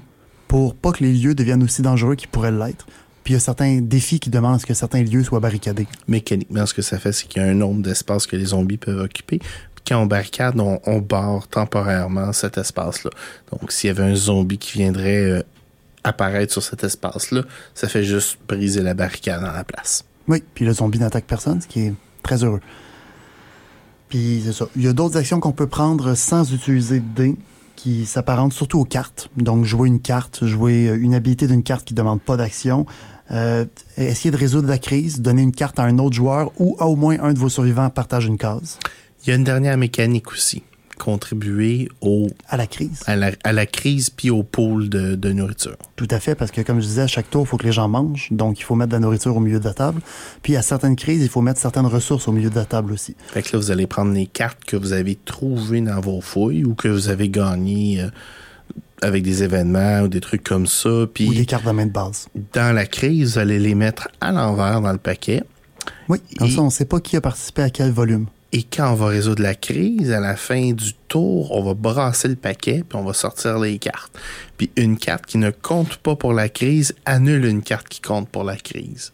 pour 0.48 0.76
pas 0.76 0.92
que 0.92 1.04
les 1.04 1.14
lieux 1.14 1.36
deviennent 1.36 1.64
aussi 1.64 1.82
dangereux 1.82 2.16
qu'ils 2.16 2.28
pourraient 2.28 2.52
l'être. 2.52 2.86
Puis 3.24 3.34
il 3.34 3.36
y 3.36 3.38
a 3.38 3.40
certains 3.40 3.80
défis 3.82 4.20
qui 4.20 4.30
demandent 4.30 4.56
à 4.56 4.60
ce 4.60 4.66
que 4.66 4.74
certains 4.74 5.04
lieux 5.04 5.24
soient 5.24 5.40
barricadés. 5.40 5.88
Mécaniquement, 6.08 6.66
ce 6.66 6.74
que 6.74 6.82
ça 6.82 6.98
fait, 7.00 7.12
c'est 7.12 7.28
qu'il 7.28 7.42
y 7.42 7.46
a 7.46 7.48
un 7.48 7.54
nombre 7.54 7.82
d'espaces 7.82 8.26
que 8.28 8.36
les 8.36 8.46
zombies 8.46 8.78
peuvent 8.78 9.00
occuper. 9.00 9.38
Puis 9.40 9.84
quand 9.88 10.02
on 10.02 10.08
barricade, 10.08 10.60
on, 10.60 10.80
on 10.86 11.00
barre 11.00 11.48
temporairement 11.48 12.34
cet 12.34 12.58
espace-là. 12.58 13.12
Donc, 13.52 13.72
s'il 13.72 13.88
y 13.88 13.92
avait 13.92 14.04
un 14.04 14.16
zombie 14.16 14.58
qui 14.58 14.80
viendrait 14.80 15.24
euh, 15.24 15.44
apparaître 16.04 16.52
sur 16.52 16.64
cet 16.64 16.84
espace-là, 16.84 17.44
ça 17.76 17.88
fait 17.88 18.04
juste 18.04 18.40
briser 18.48 18.82
la 18.82 18.96
barricade 18.96 19.42
dans 19.42 19.52
la 19.52 19.64
place. 19.64 20.04
Oui, 20.28 20.44
puis 20.54 20.66
le 20.66 20.74
zombie 20.74 21.00
n'attaque 21.00 21.26
personne, 21.26 21.62
ce 21.62 21.68
qui 21.68 21.82
est 21.82 21.94
très 22.24 22.44
heureux. 22.44 22.62
Puis 24.12 24.42
c'est 24.44 24.52
ça. 24.52 24.68
Il 24.76 24.84
y 24.84 24.88
a 24.90 24.94
d'autres 24.94 25.16
actions 25.16 25.40
qu'on 25.40 25.54
peut 25.54 25.68
prendre 25.68 26.16
sans 26.16 26.54
utiliser 26.54 27.00
de 27.00 27.06
dés 27.16 27.38
qui 27.78 28.06
s'apparentent 28.06 28.52
surtout 28.52 28.80
aux 28.80 28.86
cartes. 28.86 29.30
Donc 29.38 29.64
jouer 29.64 29.88
une 29.88 30.02
carte, 30.02 30.46
jouer 30.46 30.90
euh, 30.90 31.02
une 31.02 31.16
habilité 31.16 31.48
d'une 31.48 31.64
carte 31.64 31.86
qui 31.86 31.94
ne 31.94 31.98
demande 31.98 32.22
pas 32.22 32.36
d'action. 32.36 32.86
Euh, 33.32 33.66
essayer 33.96 34.30
de 34.30 34.36
résoudre 34.36 34.68
la 34.68 34.78
crise, 34.78 35.22
donner 35.22 35.42
une 35.42 35.54
carte 35.54 35.80
à 35.80 35.84
un 35.84 35.98
autre 35.98 36.14
joueur 36.14 36.52
ou 36.60 36.76
à 36.78 36.88
au 36.88 36.98
moins 36.98 37.18
un 37.22 37.32
de 37.32 37.40
vos 37.40 37.48
survivants 37.48 37.90
partage 37.90 38.26
une 38.26 38.38
case. 38.38 38.78
Il 39.24 39.30
y 39.30 39.32
a 39.32 39.36
une 39.38 39.46
dernière 39.46 39.78
mécanique 39.78 40.30
aussi. 40.34 40.64
Contribuer 41.04 41.90
au, 42.02 42.28
À 42.48 42.58
la 42.58 42.68
crise. 42.68 43.02
à, 43.08 43.16
la, 43.16 43.32
à 43.44 43.52
la 43.54 43.66
crise 43.66 44.12
puis 44.12 44.30
au 44.30 44.44
pool 44.44 44.88
de, 44.88 45.16
de 45.16 45.32
nourriture. 45.34 45.76
Tout 45.96 46.08
à 46.12 46.20
fait, 46.20 46.36
parce 46.36 46.52
que 46.52 46.62
comme 46.62 46.80
je 46.80 46.86
disais, 46.86 47.02
à 47.02 47.08
chaque 47.08 47.30
tour, 47.30 47.44
il 47.44 47.48
faut 47.48 47.58
que 47.58 47.66
les 47.66 47.72
gens 47.72 47.88
mangent. 47.88 48.28
Donc, 48.32 48.60
il 48.60 48.64
faut 48.64 48.76
mettre 48.76 48.90
de 48.90 48.96
la 48.96 49.00
nourriture 49.00 49.36
au 49.36 49.40
milieu 49.40 49.60
de 49.60 49.66
la 49.66 49.74
table. 49.74 50.02
Puis, 50.44 50.56
à 50.56 50.62
certaines 50.62 50.96
crises, 50.96 51.22
il 51.24 51.30
faut 51.30 51.42
mettre 51.42 51.60
certaines 51.60 51.88
ressources 51.88 52.28
au 52.28 52.32
milieu 52.32 52.50
de 52.52 52.56
la 52.56 52.66
table 52.66 52.94
aussi. 52.94 53.16
Fait 53.28 53.42
que 53.42 53.50
là, 53.54 53.60
vous 53.60 53.72
allez 53.72 53.88
prendre 53.88 54.12
les 54.14 54.28
cartes 54.28 54.64
que 54.64 54.78
vous 54.78 54.94
avez 54.94 55.16
trouvées 55.16 55.82
dans 55.82 56.00
vos 56.00 56.22
fouilles 56.22 56.64
ou 56.66 56.76
que 56.76 56.88
vous 56.88 57.10
avez 57.10 57.30
gagnées 57.30 58.02
euh, 58.02 58.10
avec 59.02 59.24
des 59.24 59.42
événements 59.44 60.02
ou 60.02 60.08
des 60.08 60.22
trucs 60.22 60.44
comme 60.44 60.68
ça. 60.68 61.08
Puis 61.12 61.28
Ou 61.30 61.34
des 61.34 61.46
cartes 61.48 61.66
de 61.66 61.72
main 61.72 61.88
de 61.88 61.92
base. 61.92 62.28
dans 62.54 62.74
la 62.76 62.86
crise, 62.86 63.34
vous 63.34 63.40
allez 63.40 63.58
les 63.60 63.74
mettre 63.76 64.08
à 64.22 64.32
l'envers 64.32 64.82
dans 64.82 64.92
le 64.92 65.00
paquet. 65.00 65.44
Oui, 66.10 66.20
comme 66.38 66.48
Et- 66.48 66.52
ça, 66.52 66.62
on 66.62 66.66
ne 66.66 66.70
sait 66.70 66.86
pas 66.86 67.00
qui 67.00 67.16
a 67.18 67.22
participé 67.22 67.64
à 67.64 67.70
quel 67.72 67.92
volume. 67.92 68.28
Et 68.54 68.64
quand 68.64 68.92
on 68.92 68.96
va 68.96 69.08
résoudre 69.08 69.42
la 69.42 69.56
crise, 69.56 70.12
à 70.12 70.20
la 70.20 70.36
fin 70.36 70.74
du 70.74 70.94
tour, 71.08 71.52
on 71.52 71.64
va 71.64 71.74
brasser 71.74 72.28
le 72.28 72.36
paquet, 72.36 72.84
puis 72.88 72.98
on 72.98 73.04
va 73.04 73.14
sortir 73.14 73.60
les 73.60 73.80
cartes. 73.80 74.12
Puis 74.58 74.72
une 74.76 74.98
carte 74.98 75.26
qui 75.26 75.38
ne 75.38 75.52
compte 75.52 75.98
pas 75.98 76.18
pour 76.18 76.34
la 76.34 76.50
crise 76.50 76.94
annule 77.06 77.46
une 77.46 77.62
carte 77.62 77.88
qui 77.88 78.02
compte 78.02 78.28
pour 78.28 78.44
la 78.44 78.58
crise. 78.58 79.14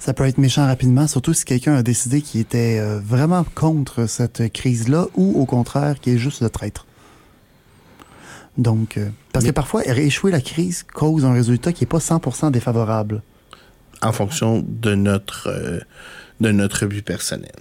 Ça 0.00 0.12
peut 0.12 0.26
être 0.26 0.38
méchant 0.38 0.66
rapidement, 0.66 1.06
surtout 1.06 1.34
si 1.34 1.44
quelqu'un 1.44 1.74
a 1.76 1.82
décidé 1.82 2.20
qu'il 2.20 2.40
était 2.40 2.78
euh, 2.80 2.98
vraiment 3.00 3.44
contre 3.54 4.06
cette 4.06 4.52
crise-là 4.52 5.06
ou 5.14 5.40
au 5.40 5.44
contraire 5.46 6.00
qui 6.00 6.10
est 6.10 6.18
juste 6.18 6.40
le 6.40 6.50
traître. 6.50 6.86
Donc, 8.56 8.96
euh, 8.96 9.08
parce 9.32 9.44
Mais- 9.44 9.50
que 9.50 9.54
parfois, 9.54 9.84
échouer 9.86 10.32
la 10.32 10.40
crise 10.40 10.82
cause 10.82 11.24
un 11.24 11.32
résultat 11.32 11.72
qui 11.72 11.84
n'est 11.84 11.88
pas 11.88 12.00
100% 12.00 12.50
défavorable. 12.50 13.22
En 14.02 14.12
fonction 14.12 14.64
de 14.66 14.94
notre, 14.96 15.48
euh, 15.48 15.80
de 16.40 16.50
notre 16.50 16.86
but 16.86 17.02
personnel. 17.04 17.52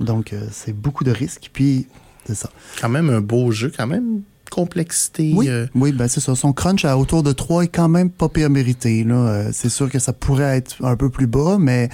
Donc, 0.00 0.32
euh, 0.32 0.46
c'est 0.50 0.72
beaucoup 0.72 1.04
de 1.04 1.10
risques. 1.10 1.50
Puis, 1.52 1.86
c'est 2.26 2.34
ça. 2.34 2.50
Quand 2.80 2.88
même 2.88 3.10
un 3.10 3.20
beau 3.20 3.50
jeu, 3.50 3.72
quand 3.74 3.86
même 3.86 4.22
complexité. 4.50 5.32
Oui, 5.34 5.48
euh, 5.48 5.66
oui 5.74 5.92
ben 5.92 6.06
c'est 6.06 6.20
ça. 6.20 6.34
Son 6.34 6.52
crunch 6.52 6.84
à 6.84 6.96
autour 6.96 7.22
de 7.22 7.32
3 7.32 7.64
est 7.64 7.68
quand 7.68 7.88
même 7.88 8.10
pas 8.10 8.28
pire 8.28 8.50
mérité. 8.50 9.02
Là. 9.02 9.14
Euh, 9.14 9.50
c'est 9.52 9.68
sûr 9.68 9.90
que 9.90 9.98
ça 9.98 10.12
pourrait 10.12 10.56
être 10.56 10.76
un 10.84 10.96
peu 10.96 11.10
plus 11.10 11.26
bas, 11.26 11.56
mais 11.58 11.88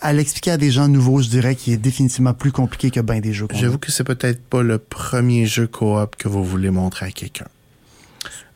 à 0.00 0.12
l'expliquer 0.12 0.52
à 0.52 0.56
des 0.56 0.70
gens 0.70 0.88
nouveaux, 0.88 1.20
je 1.20 1.28
dirais 1.28 1.56
qu'il 1.56 1.72
est 1.72 1.78
définitivement 1.78 2.32
plus 2.32 2.52
compliqué 2.52 2.90
que 2.90 3.00
bien 3.00 3.20
des 3.20 3.32
jeux. 3.32 3.48
J'avoue 3.52 3.78
que 3.78 3.90
c'est 3.90 4.04
peut-être 4.04 4.40
pas 4.40 4.62
le 4.62 4.78
premier 4.78 5.46
jeu 5.46 5.66
coop 5.66 6.16
que 6.16 6.28
vous 6.28 6.44
voulez 6.44 6.70
montrer 6.70 7.06
à 7.06 7.10
quelqu'un. 7.10 7.48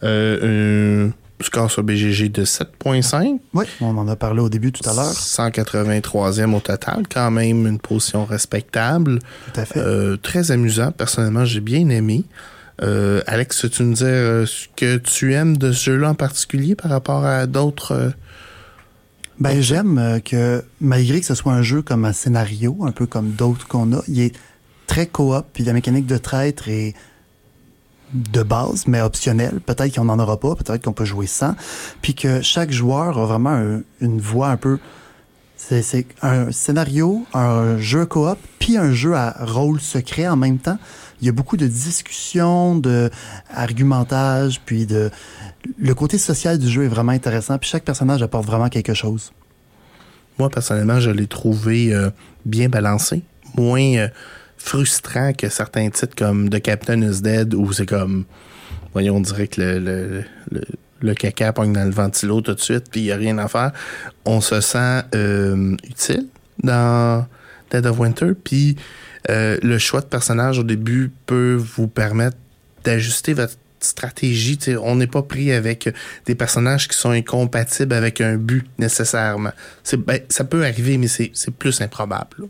Euh, 0.04 1.08
score 1.46 1.70
sur 1.70 1.83
BGG 1.83 2.30
de 2.30 2.44
7.5. 2.44 3.38
Oui, 3.54 3.64
on 3.80 3.96
en 3.96 4.09
a 4.09 4.16
parlé 4.16 4.40
au 4.40 4.48
début 4.48 4.72
tout 4.72 4.88
à 4.88 4.94
l'heure. 4.94 5.12
183e 5.12 6.54
au 6.54 6.61
total, 6.61 7.04
quand 7.12 7.30
même 7.30 7.66
une 7.66 7.78
position 7.78 8.24
respectable. 8.24 9.18
Tout 9.52 9.61
à 9.61 9.64
fait. 9.64 9.80
Euh, 9.80 10.16
très 10.16 10.50
amusant. 10.50 10.92
Personnellement, 10.92 11.44
j'ai 11.44 11.61
bien 11.61 11.88
aimé. 11.88 12.24
Euh, 12.83 13.20
Alex, 13.26 13.66
tu 13.70 13.83
nous 13.85 13.94
dire 13.94 14.07
euh, 14.07 14.46
ce 14.46 14.66
que 14.76 14.96
tu 14.96 15.35
aimes 15.35 15.57
de 15.57 15.72
ce 15.72 15.90
jeu-là 15.90 16.11
en 16.11 16.14
particulier 16.14 16.74
par 16.74 16.90
rapport 16.90 17.24
à 17.24 17.46
d'autres. 17.46 18.12
Ben, 19.38 19.61
j'aime 19.61 20.20
que 20.24 20.64
malgré 20.80 21.20
que 21.20 21.26
ce 21.26 21.35
soit 21.35 21.52
un 21.52 21.62
jeu 21.62 21.83
comme 21.83 22.04
un 22.04 22.12
scénario, 22.12 22.78
un 22.83 22.92
peu 22.92 23.07
comme 23.07 23.30
d'autres 23.30 23.66
qu'on 23.66 23.92
a, 23.92 24.02
il 24.07 24.20
est 24.20 24.35
très 24.87 25.07
coop, 25.07 25.44
puis 25.52 25.64
la 25.64 25.72
mécanique 25.72 26.07
de 26.07 26.16
traître 26.16 26.68
est 26.68 26.94
de 28.14 28.42
base, 28.42 28.87
mais 28.87 29.00
optionnelle. 29.00 29.61
Peut-être 29.61 29.94
qu'on 29.94 30.05
n'en 30.05 30.18
aura 30.18 30.38
pas, 30.38 30.55
peut-être 30.55 30.85
qu'on 30.85 30.92
peut 30.92 31.05
jouer 31.05 31.27
sans. 31.27 31.55
Puis 32.00 32.14
que 32.14 32.40
chaque 32.40 32.70
joueur 32.70 33.18
a 33.18 33.27
vraiment 33.27 33.50
un- 33.50 33.83
une 34.00 34.20
voix 34.20 34.48
un 34.48 34.57
peu... 34.57 34.79
C'est 35.57 36.07
un 36.20 36.53
scénario, 36.53 37.24
un 37.33 37.79
jeu 37.79 38.05
coop, 38.05 38.37
puis 38.59 38.77
un 38.77 38.92
jeu 38.92 39.14
à 39.14 39.35
rôle 39.40 39.81
secret 39.81 40.29
en 40.29 40.37
même 40.37 40.59
temps. 40.59 40.79
Il 41.22 41.27
y 41.27 41.31
a 41.31 41.33
beaucoup 41.33 41.57
de 41.57 41.66
discussions, 41.66 42.77
de 42.77 43.11
argumentage, 43.55 44.61
puis 44.66 44.85
de... 44.85 45.11
Le 45.79 45.94
côté 45.94 46.18
social 46.18 46.59
du 46.59 46.68
jeu 46.68 46.85
est 46.85 46.88
vraiment 46.88 47.12
intéressant, 47.12 47.57
puis 47.57 47.70
chaque 47.70 47.85
personnage 47.85 48.22
apporte 48.22 48.44
vraiment 48.44 48.68
quelque 48.68 48.92
chose. 48.92 49.33
Moi, 50.38 50.50
personnellement, 50.50 51.00
je 51.00 51.11
l'ai 51.11 51.29
trouvé 51.29 51.94
euh, 51.94 52.11
bien 52.44 52.68
balancé. 52.68 53.22
Moins 53.57 53.94
euh, 53.96 54.09
frustrant 54.64 55.35
que 55.35 55.50
certains 55.50 55.90
titres 55.90 56.16
comme 56.16 56.48
The 56.48 56.61
Captain 56.61 57.03
is 57.03 57.20
Dead 57.20 57.55
où 57.55 57.72
c'est 57.72 57.87
comme. 57.87 58.24
Voyons, 58.94 59.16
on 59.16 59.20
dirait 59.20 59.48
que 59.48 59.61
le, 59.61 60.24
le, 60.50 60.62
le, 61.00 61.14
caca 61.14 61.53
pogne 61.53 61.72
dans 61.72 61.85
le 61.85 61.90
ventilo 61.90 62.40
tout 62.40 62.55
de 62.55 62.61
suite, 62.61 62.85
puis 62.90 63.00
il 63.00 63.05
n'y 63.05 63.12
a 63.12 63.16
rien 63.16 63.37
à 63.38 63.48
faire. 63.48 63.72
On 64.24 64.40
se 64.40 64.61
sent 64.61 65.03
euh, 65.14 65.77
utile 65.85 66.29
dans 66.62 67.27
Dead 67.70 67.85
of 67.87 67.98
Winter, 67.98 68.33
puis 68.42 68.77
euh, 69.31 69.59
le 69.62 69.79
choix 69.79 70.00
de 70.00 70.07
personnage 70.07 70.61
au 70.61 70.62
début 70.62 71.11
peut 71.27 71.55
vous 71.55 71.88
permettre 71.88 72.37
d'ajuster 72.85 73.35
votre 73.35 73.57
stratégie. 73.81 74.59
On 74.81 74.96
n'est 74.96 75.09
pas 75.09 75.22
pris 75.22 75.53
avec 75.53 75.92
des 76.24 76.35
personnages 76.35 76.88
qui 76.88 76.96
sont 76.96 77.11
incompatibles 77.11 77.92
avec 77.92 78.20
un 78.20 78.37
but 78.37 78.64
nécessairement. 78.79 79.53
Ben, 79.98 80.20
ça 80.29 80.44
peut 80.44 80.64
arriver, 80.64 80.96
mais 80.96 81.09
c'est, 81.09 81.33
plus 81.59 81.81
improbable. 81.81 82.48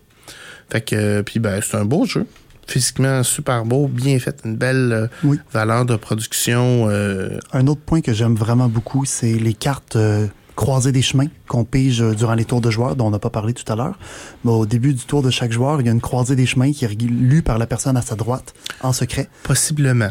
Fait 0.71 0.81
que, 0.81 1.23
puis 1.23 1.41
ben, 1.41 1.61
c'est 1.63 1.77
un 1.77 1.85
beau 1.85 2.05
jeu. 2.07 2.27
Physiquement 2.67 3.23
super 3.23 3.65
beau, 3.67 3.89
bien 3.89 4.19
fait, 4.19 4.41
une 4.45 4.57
belle 4.57 4.93
euh, 4.93 5.07
Oui. 5.23 5.39
valeur 5.53 5.85
de 5.85 5.97
production. 5.97 6.87
euh, 6.89 7.39
Un 7.53 7.67
autre 7.67 7.83
point 7.83 8.01
que 8.01 8.13
j'aime 8.15 8.35
vraiment 8.37 8.69
beaucoup, 8.69 9.05
c'est 9.05 9.35
les 9.35 9.53
cartes 9.53 9.97
euh, 9.97 10.27
croisées 10.57 10.91
des 10.93 11.03
chemins 11.03 11.27
qu'on 11.47 11.65
pige 11.65 11.99
durant 12.17 12.33
les 12.35 12.47
tours 12.47 12.63
de 12.63 12.71
joueurs, 12.71 12.97
dont 12.97 13.07
on 13.09 13.11
n'a 13.11 13.19
pas 13.19 13.29
parlé 13.29 13.53
tout 13.53 13.71
à 13.71 13.77
l'heure. 13.77 13.99
Mais 14.45 14.51
au 14.53 14.65
début 14.65 14.95
du 14.95 15.05
tour 15.05 15.21
de 15.23 15.29
chaque 15.31 15.53
joueur, 15.53 15.81
il 15.83 15.87
y 15.87 15.91
a 15.91 15.93
une 15.93 16.01
croisée 16.01 16.37
des 16.37 16.47
chemins 16.47 16.73
qui 16.73 16.87
est 16.87 17.03
lue 17.03 17.43
par 17.43 17.59
la 17.59 17.67
personne 17.67 17.99
à 17.99 18.03
sa 18.03 18.15
droite, 18.15 18.55
en 18.81 18.93
secret. 18.95 19.29
possiblement. 19.43 20.11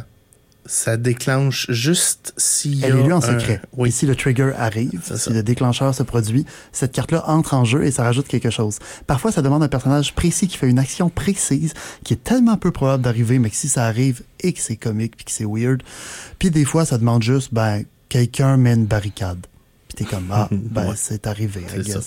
Ça 0.66 0.96
déclenche 0.96 1.66
juste 1.70 2.34
s'il 2.38 2.76
y 2.76 2.86
Elle 2.86 2.94
a 2.94 2.96
est 3.00 3.04
lue 3.04 3.12
en 3.14 3.18
un- 3.18 3.40
secret. 3.40 3.62
Oui. 3.76 3.90
Et 3.90 3.92
si 3.92 4.06
le 4.06 4.16
trigger 4.16 4.52
arrive, 4.58 5.02
si 5.04 5.18
ça. 5.18 5.32
le 5.32 5.44
déclencheur 5.44 5.94
se 5.94 6.04
produit, 6.04 6.46
cette 6.72 6.94
carte-là 6.94 7.24
entre 7.30 7.54
en 7.54 7.66
jeu 7.66 7.84
et 7.84 7.92
ça 7.92 8.04
rajoute 8.04 8.28
quelque 8.28 8.50
chose. 8.50 8.80
Parfois, 9.06 9.32
ça 9.34 9.42
demande 9.42 9.62
un 9.64 9.68
personnage 9.68 10.16
précis 10.16 10.48
qui 10.48 10.58
fait 10.58 10.70
une 10.70 10.80
action 10.80 11.10
précise 11.10 11.74
qui 12.06 12.14
est 12.14 12.24
tellement 12.24 12.56
peu 12.58 12.72
probable 12.72 13.04
d'arriver, 13.04 13.40
mais 13.40 13.50
que 13.50 13.56
si 13.58 13.68
ça 13.68 13.86
arrive 13.86 14.22
et 14.40 14.54
que 14.54 14.60
c'est 14.62 14.78
comique 14.78 15.18
puis 15.18 15.26
que 15.26 15.32
c'est 15.32 15.46
weird. 15.46 15.84
Puis 16.40 16.50
des 16.50 16.64
fois, 16.66 16.86
ça 16.86 16.98
demande 16.98 17.24
juste, 17.24 17.54
ben, 17.54 17.84
quelqu'un 18.08 18.56
met 18.56 18.74
une 18.74 18.86
barricade. 18.86 19.46
Puis 19.90 19.98
t'es 19.98 20.06
comme, 20.06 20.30
ah, 20.32 20.48
ben, 20.52 20.88
Ouais. 20.90 20.96
c'est 20.96 21.28
arrivé, 21.28 21.62
I 21.76 21.84
C'est 21.84 21.92
ça. 21.92 22.00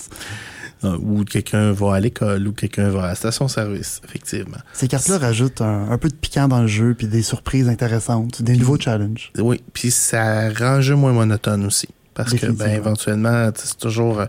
Euh, 0.83 0.95
ou 1.01 1.23
quelqu'un 1.23 1.71
va 1.71 1.95
à 1.95 1.99
l'école, 1.99 2.47
ou 2.47 2.51
quelqu'un 2.51 2.89
va 2.89 3.05
à 3.05 3.07
la 3.07 3.15
station-service, 3.15 4.01
effectivement. 4.05 4.57
Ces 4.73 4.87
cartes-là 4.87 5.17
rajoutent 5.17 5.61
un, 5.61 5.89
un 5.89 5.97
peu 5.97 6.07
de 6.07 6.13
piquant 6.13 6.47
dans 6.47 6.61
le 6.61 6.67
jeu 6.67 6.93
puis 6.93 7.07
des 7.07 7.23
surprises 7.23 7.67
intéressantes, 7.67 8.43
des 8.43 8.55
nouveaux 8.55 8.79
challenges. 8.79 9.31
Oui, 9.39 9.61
puis 9.73 9.89
ça 9.89 10.49
rend 10.49 10.75
le 10.75 10.81
jeu 10.81 10.95
moins 10.95 11.13
monotone 11.13 11.65
aussi. 11.65 11.87
Parce 12.13 12.33
que, 12.33 12.47
ben, 12.47 12.69
éventuellement, 12.69 13.51
c'est 13.55 13.77
toujours 13.77 14.21
euh, 14.21 14.25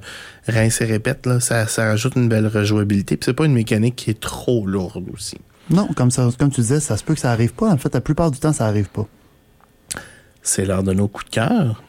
rince 0.47 0.83
et 0.83 0.85
répète, 0.85 1.25
là, 1.25 1.41
ça, 1.41 1.67
ça 1.67 1.87
rajoute 1.87 2.17
une 2.17 2.29
belle 2.29 2.47
rejouabilité. 2.47 3.17
Puis 3.17 3.25
c'est 3.25 3.35
pas 3.35 3.47
une 3.47 3.55
mécanique 3.55 3.97
qui 3.97 4.11
est 4.11 4.21
trop 4.21 4.67
lourde 4.67 5.07
aussi. 5.15 5.39
Non, 5.71 5.89
comme 5.97 6.11
ça, 6.11 6.29
comme 6.39 6.51
tu 6.51 6.61
disais, 6.61 6.81
ça 6.81 6.99
se 6.99 7.05
peut 7.05 7.15
que 7.15 7.21
ça 7.21 7.31
arrive 7.31 7.55
pas. 7.55 7.71
En 7.71 7.79
fait, 7.79 7.93
la 7.95 8.03
plupart 8.03 8.31
du 8.31 8.39
temps, 8.39 8.53
ça 8.53 8.67
arrive 8.67 8.89
pas. 8.89 9.07
C'est 10.43 10.67
l'heure 10.67 10.83
de 10.83 10.93
nos 10.93 11.09
coups 11.09 11.27
de 11.27 11.31
cœur. 11.31 11.83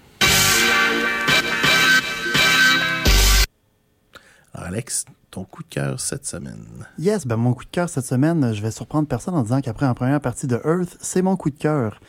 Alors, 4.53 4.67
Alex, 4.67 5.05
ton 5.31 5.43
coup 5.43 5.63
de 5.63 5.69
cœur 5.69 5.99
cette 5.99 6.25
semaine. 6.25 6.65
Yes, 6.97 7.27
ben 7.27 7.37
mon 7.37 7.53
coup 7.53 7.63
de 7.63 7.69
cœur 7.69 7.89
cette 7.89 8.05
semaine, 8.05 8.53
je 8.53 8.61
vais 8.61 8.71
surprendre 8.71 9.07
personne 9.07 9.35
en 9.35 9.43
disant 9.43 9.61
qu'après 9.61 9.85
la 9.85 9.93
première 9.93 10.21
partie 10.21 10.47
de 10.47 10.59
Earth, 10.65 10.97
c'est 10.99 11.21
mon 11.21 11.35
coup 11.35 11.49
de 11.49 11.57
cœur. 11.57 11.99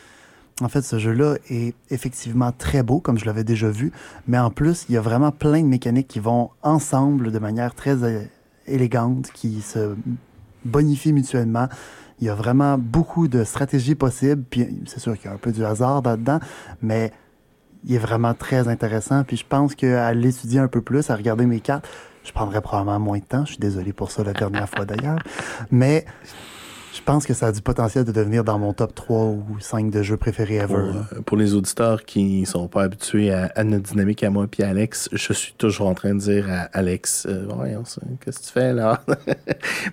En 0.61 0.69
fait, 0.69 0.81
ce 0.81 0.99
jeu-là 0.99 1.35
est 1.49 1.75
effectivement 1.89 2.51
très 2.51 2.83
beau, 2.83 2.99
comme 2.99 3.17
je 3.17 3.25
l'avais 3.25 3.43
déjà 3.43 3.69
vu, 3.69 3.91
mais 4.27 4.37
en 4.37 4.51
plus, 4.51 4.85
il 4.89 4.95
y 4.95 4.97
a 4.97 5.01
vraiment 5.01 5.31
plein 5.31 5.61
de 5.61 5.67
mécaniques 5.67 6.07
qui 6.07 6.19
vont 6.19 6.49
ensemble 6.61 7.31
de 7.31 7.39
manière 7.39 7.73
très 7.73 8.03
euh, 8.03 8.23
élégante, 8.67 9.31
qui 9.33 9.61
se 9.61 9.95
bonifient 10.65 11.13
mutuellement. 11.13 11.67
Il 12.19 12.27
y 12.27 12.29
a 12.29 12.35
vraiment 12.35 12.77
beaucoup 12.77 13.27
de 13.27 13.43
stratégies 13.43 13.95
possibles, 13.95 14.43
puis 14.49 14.83
c'est 14.85 14.99
sûr 14.99 15.17
qu'il 15.17 15.25
y 15.25 15.27
a 15.29 15.33
un 15.33 15.39
peu 15.39 15.51
du 15.51 15.65
hasard 15.65 16.03
là-dedans, 16.03 16.39
mais 16.81 17.11
il 17.85 17.95
est 17.95 17.99
vraiment 17.99 18.35
très 18.35 18.67
intéressant. 18.67 19.23
Puis 19.23 19.37
je 19.37 19.45
pense 19.47 19.73
qu'à 19.73 20.13
l'étudier 20.13 20.59
un 20.59 20.67
peu 20.67 20.81
plus, 20.81 21.09
à 21.09 21.15
regarder 21.15 21.47
mes 21.47 21.59
cartes, 21.59 21.87
je 22.23 22.31
prendrais 22.31 22.61
probablement 22.61 22.99
moins 22.99 23.19
de 23.19 23.23
temps. 23.23 23.45
Je 23.45 23.51
suis 23.51 23.59
désolé 23.59 23.93
pour 23.93 24.11
ça 24.11 24.23
la 24.23 24.33
dernière 24.33 24.69
fois 24.69 24.85
d'ailleurs. 24.85 25.19
Mais 25.71 26.05
je 26.93 27.01
pense 27.03 27.25
que 27.25 27.33
ça 27.33 27.47
a 27.47 27.51
du 27.51 27.61
potentiel 27.61 28.03
de 28.03 28.11
devenir 28.11 28.43
dans 28.43 28.59
mon 28.59 28.73
top 28.73 28.93
3 28.93 29.17
ou 29.17 29.45
5 29.59 29.89
de 29.89 30.03
jeux 30.03 30.17
préférés 30.17 30.57
ever. 30.57 30.67
Pour, 30.67 30.77
euh, 30.77 31.21
pour 31.25 31.37
les 31.37 31.53
auditeurs 31.55 32.03
qui 32.03 32.45
sont 32.45 32.67
pas 32.67 32.83
habitués 32.83 33.31
à, 33.31 33.49
à 33.55 33.63
notre 33.63 33.83
dynamique 33.91 34.23
à 34.23 34.29
moi 34.29 34.45
puis 34.49 34.61
à 34.63 34.69
Alex, 34.69 35.09
je 35.13 35.33
suis 35.33 35.53
toujours 35.57 35.87
en 35.87 35.93
train 35.95 36.13
de 36.13 36.19
dire 36.19 36.47
à 36.51 36.63
Alex, 36.77 37.25
euh, 37.29 37.45
voyons, 37.49 37.83
qu'est-ce 38.23 38.39
que 38.39 38.45
tu 38.45 38.51
fais 38.51 38.73
là? 38.73 39.01
moi, 39.07 39.15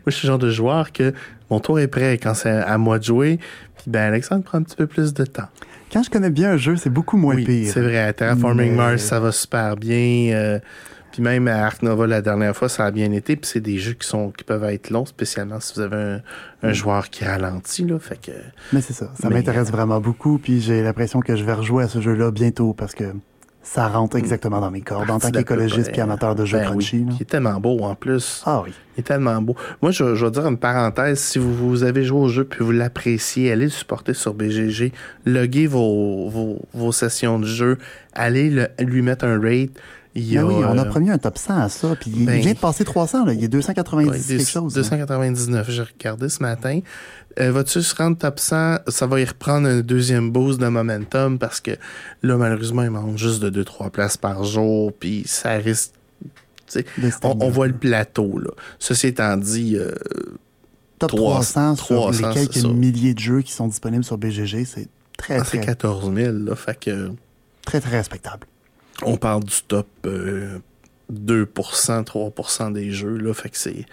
je 0.09 0.11
suis 0.11 0.27
le 0.27 0.33
genre 0.33 0.39
de 0.39 0.51
joueur 0.51 0.93
que 0.93 1.15
mon 1.51 1.61
tour 1.61 1.79
est 1.81 1.89
prêt 1.89 2.19
quand 2.19 2.35
c'est 2.35 2.51
à 2.51 2.77
moi 2.79 2.99
de 2.99 3.05
jouer. 3.05 3.39
Puis 3.77 3.85
ben, 3.91 4.03
Alexandre 4.09 4.43
prend 4.43 4.59
un 4.59 4.63
petit 4.63 4.77
peu 4.77 4.87
plus 4.89 5.15
de 5.15 5.25
temps. 5.25 5.49
Quand 5.93 6.03
je 6.03 6.11
connais 6.11 6.31
bien 6.31 6.51
un 6.51 6.57
jeu, 6.59 6.77
c'est 6.77 6.91
beaucoup 6.91 7.17
moins 7.17 7.37
oui, 7.37 7.45
pire. 7.47 7.73
c'est 7.73 7.81
vrai. 7.81 8.13
Terraforming 8.13 8.73
Mais- 8.73 8.77
Mars, 8.77 9.03
ça 9.05 9.21
va 9.21 9.33
super 9.33 9.77
bien. 9.77 10.35
euh, 10.35 10.59
puis 11.19 11.25
même 11.25 11.49
à 11.49 11.67
Ark 11.67 11.83
Nova, 11.83 12.07
la 12.07 12.23
dernière 12.23 12.55
fois, 12.57 12.69
ça 12.69 12.85
a 12.85 12.91
bien 12.93 13.11
été. 13.11 13.35
Puis 13.35 13.51
c'est 13.53 13.61
des 13.61 13.79
jeux 13.79 13.95
qui 13.95 14.07
sont 14.07 14.31
qui 14.31 14.45
peuvent 14.45 14.63
être 14.63 14.91
longs, 14.91 15.05
spécialement 15.05 15.59
si 15.59 15.75
vous 15.75 15.81
avez 15.81 15.97
un, 15.97 16.21
un 16.63 16.73
joueur 16.73 17.11
qui 17.11 17.25
ralentit. 17.25 17.85
Là, 17.85 17.99
fait 17.99 18.21
que 18.21 18.31
Mais 18.73 18.81
c'est 18.81 18.93
ça. 18.93 19.11
Ça 19.21 19.29
m'intéresse 19.29 19.73
vraiment 19.73 20.01
beaucoup. 20.01 20.39
Puis 20.39 20.61
j'ai 20.61 20.81
l'impression 20.83 21.19
que 21.19 21.35
je 21.35 21.43
vais 21.43 21.55
rejouer 21.55 21.83
à 21.85 21.89
ce 21.89 22.01
jeu-là 22.01 22.31
bientôt 22.31 22.73
parce 22.73 22.95
que 22.95 23.05
Ça 23.65 23.89
rentre 23.89 24.17
exactement 24.17 24.61
dans 24.61 24.71
mes 24.71 24.81
cordes. 24.81 25.11
En 25.11 25.19
tant 25.19 25.29
de 25.31 25.35
la 25.35 25.41
qu'écologiste 25.43 25.87
coupe, 25.87 25.93
puis 25.95 26.01
amateur 26.01 26.35
de 26.37 26.45
jeux 26.45 26.59
ben 26.59 26.65
crunchy. 26.67 27.05
Il 27.17 27.21
est 27.23 27.25
tellement 27.25 27.59
beau 27.59 27.81
en 27.81 27.97
plus. 27.97 28.43
Ah 28.47 28.63
oui. 28.65 28.71
Il 28.97 29.01
est 29.01 29.03
tellement 29.03 29.43
beau. 29.43 29.57
Moi, 29.83 29.91
je, 29.91 30.15
je 30.15 30.25
vais 30.25 30.31
dire 30.31 30.47
une 30.47 30.57
parenthèse. 30.57 31.19
Si 31.19 31.39
vous, 31.41 31.53
vous 31.53 31.83
avez 31.83 32.05
joué 32.05 32.19
au 32.21 32.29
jeu 32.29 32.45
puis 32.45 32.65
vous 32.65 32.71
l'appréciez, 32.73 33.51
allez 33.51 33.65
le 33.65 33.71
supporter 33.71 34.15
sur 34.15 34.35
BGG. 34.35 34.93
Loguez 35.27 35.67
vos, 35.67 36.29
vos, 36.31 36.61
vos 36.73 36.93
sessions 36.93 37.39
de 37.41 37.47
jeu. 37.47 37.77
Allez 38.15 38.51
le- 38.51 38.69
lui 38.79 39.03
mettre 39.03 39.25
un 39.25 39.39
rate. 39.41 39.71
Il 40.19 40.35
Ben 40.35 40.41
a, 40.41 40.47
oui, 40.47 40.55
on 40.67 40.79
a 40.79 40.83
euh, 40.83 40.85
promis 40.85 41.11
un 41.11 41.19
top 41.19 41.39
100 41.39 41.57
à 41.57 41.69
ça. 41.69 41.97
Puis 42.01 42.13
il 42.15 42.27
ben- 42.27 42.41
vient 42.41 42.53
de 42.53 42.59
passer 42.59 42.85
300. 42.85 43.25
Là. 43.25 43.33
Il 43.33 43.43
est 43.43 43.49
290 43.49 44.11
ouais, 44.11 44.37
quelque 44.37 44.49
chose. 44.49 44.77
là. 44.77 44.83
299. 44.83 45.71
J'ai 45.71 45.83
regardé 45.83 46.29
ce 46.29 46.43
matin. 46.43 46.81
Euh, 47.41 47.53
Va-tu 47.53 47.83
se 47.83 47.95
rendre 47.95 48.19
top 48.19 48.39
100? 48.39 48.79
Ça 48.89 49.07
va 49.07 49.21
y 49.21 49.25
reprendre 49.25 49.69
un 49.69 49.81
deuxième 49.81 50.31
boost 50.31 50.61
de 50.61 50.69
momentum 50.69 51.39
parce 51.39 51.61
que 51.61 51.73
là, 52.23 52.37
malheureusement, 52.37 52.83
il 52.83 52.91
manque 52.91 53.19
juste 53.19 53.41
de 53.41 53.63
2-3 53.63 53.91
places 53.91 54.17
par 54.17 54.45
jour. 54.45 54.93
Puis 54.93 55.23
ça 55.27 55.53
risque. 55.53 55.93
On, 57.23 57.49
voit 57.49 57.69
le 57.69 57.77
plateau. 57.77 58.39
Là. 58.39 58.51
Ceci 58.79 59.07
étant 59.07 59.37
dit, 59.37 59.77
euh, 59.77 59.93
top 60.99 61.11
300, 61.11 61.77
300 61.77 61.77
sur 61.77 61.97
300, 61.97 62.29
les 62.29 62.35
quelques 62.35 62.65
milliers 62.67 63.15
de 63.15 63.19
jeux 63.19 63.41
qui 63.41 63.53
sont 63.53 63.69
disponibles 63.69 64.05
sur 64.05 64.19
BGG. 64.19 64.65
C'est 64.65 64.89
très, 65.17 65.39
ah, 65.39 65.43
très, 65.43 65.61
14 65.61 66.13
000. 66.15 66.33
Là, 66.33 66.57
fait 66.57 66.79
que. 66.79 67.13
très, 67.65 67.81
très 67.81 67.97
respectable. 67.97 68.47
On 69.03 69.17
parle 69.17 69.45
du 69.45 69.55
top 69.67 69.87
euh, 70.07 70.59
2%, 71.13 72.05
3% 72.05 72.73
des 72.73 72.91
jeux. 72.91 73.17
Là, 73.17 73.33
fait 73.35 73.49
que 73.51 73.59
c'est. 73.59 73.85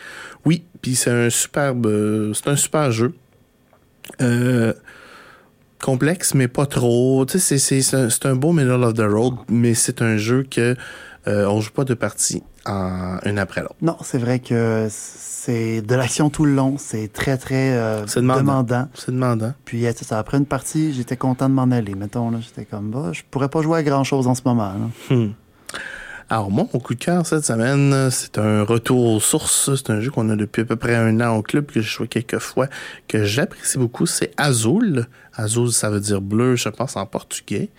Oui, 0.46 0.64
puis 0.82 0.96
c'est 0.96 1.12
un 1.12 1.30
superbe. 1.30 1.86
euh, 1.88 2.34
C'est 2.34 2.48
un 2.50 2.56
super 2.56 2.92
jeu. 2.92 3.14
Euh, 4.22 4.74
complexe, 5.82 6.34
mais 6.34 6.48
pas 6.48 6.66
trop. 6.66 7.26
C'est- 7.28 7.40
c'est 7.60 7.82
c'est 7.82 7.96
un, 7.96 8.10
c'est 8.10 8.26
un 8.26 8.36
beau 8.36 8.52
middle 8.54 8.84
of 8.84 8.94
the 8.94 9.02
road, 9.08 9.36
mais 9.50 9.74
c'est 9.74 10.02
un 10.02 10.18
jeu 10.18 10.44
que 10.50 10.76
euh, 11.28 11.46
on 11.48 11.60
joue 11.62 11.72
pas 11.72 11.84
deux 11.86 11.96
parties 11.96 12.44
en 12.66 13.20
une 13.26 13.40
après 13.40 13.62
l'autre. 13.62 13.76
Non, 13.82 13.98
c'est 14.02 14.18
vrai 14.18 14.40
que 14.40 14.88
c'est 14.90 15.82
de 15.82 15.96
l'action 15.96 16.30
tout 16.30 16.46
le 16.46 16.54
long. 16.54 16.76
C'est 16.78 17.12
très, 17.12 17.38
très 17.38 17.74
euh, 17.74 18.06
demandant. 18.16 18.40
demandant. 18.40 18.90
C'est 18.94 19.12
demandant. 19.12 19.54
Puis 19.66 19.86
ça, 20.02 20.20
après 20.20 20.38
une 20.38 20.46
partie, 20.46 20.94
j'étais 20.94 21.18
content 21.18 21.50
de 21.50 21.54
m'en 21.54 21.72
aller. 21.72 21.96
Mettons, 21.96 22.32
là, 22.32 22.40
j'étais 22.42 22.66
comme, 22.66 22.92
bah, 22.92 23.10
je 23.12 23.22
pourrais 23.30 23.50
pas 23.50 23.62
jouer 23.62 23.80
à 23.80 23.84
grand-chose 23.84 24.28
en 24.28 24.36
ce 24.36 24.42
moment. 24.46 24.74
là. 24.74 25.16
Hmm. 25.16 25.34
Alors, 26.28 26.50
moi, 26.50 26.66
mon 26.74 26.80
coup 26.80 26.96
de 26.96 27.00
cœur 27.00 27.24
cette 27.28 27.46
semaine, 27.46 28.10
c'est 28.10 28.40
un 28.40 28.64
retour 28.64 29.14
aux 29.14 29.20
sources. 29.20 29.76
C'est 29.76 29.92
un 29.92 30.02
jeu 30.02 30.10
qu'on 30.10 30.28
a 30.30 30.36
depuis 30.36 30.64
à 30.64 30.66
peu 30.66 30.76
près 30.76 30.96
un 30.96 31.22
an 31.22 31.36
au 31.36 31.44
club, 31.44 31.68
que 31.68 31.82
j'ai 31.82 31.88
joué 31.88 32.08
quelques 32.08 32.40
fois, 32.40 32.68
que 33.08 33.26
j'apprécie 33.26 33.78
beaucoup. 33.78 34.08
C'est 34.08 34.32
Azul. 34.38 35.06
Azul, 35.36 35.72
ça 35.72 35.92
veut 35.92 36.00
dire 36.00 36.22
bleu, 36.22 36.56
je 36.56 36.70
pense, 36.70 36.96
en 36.96 37.06
portugais 37.06 37.70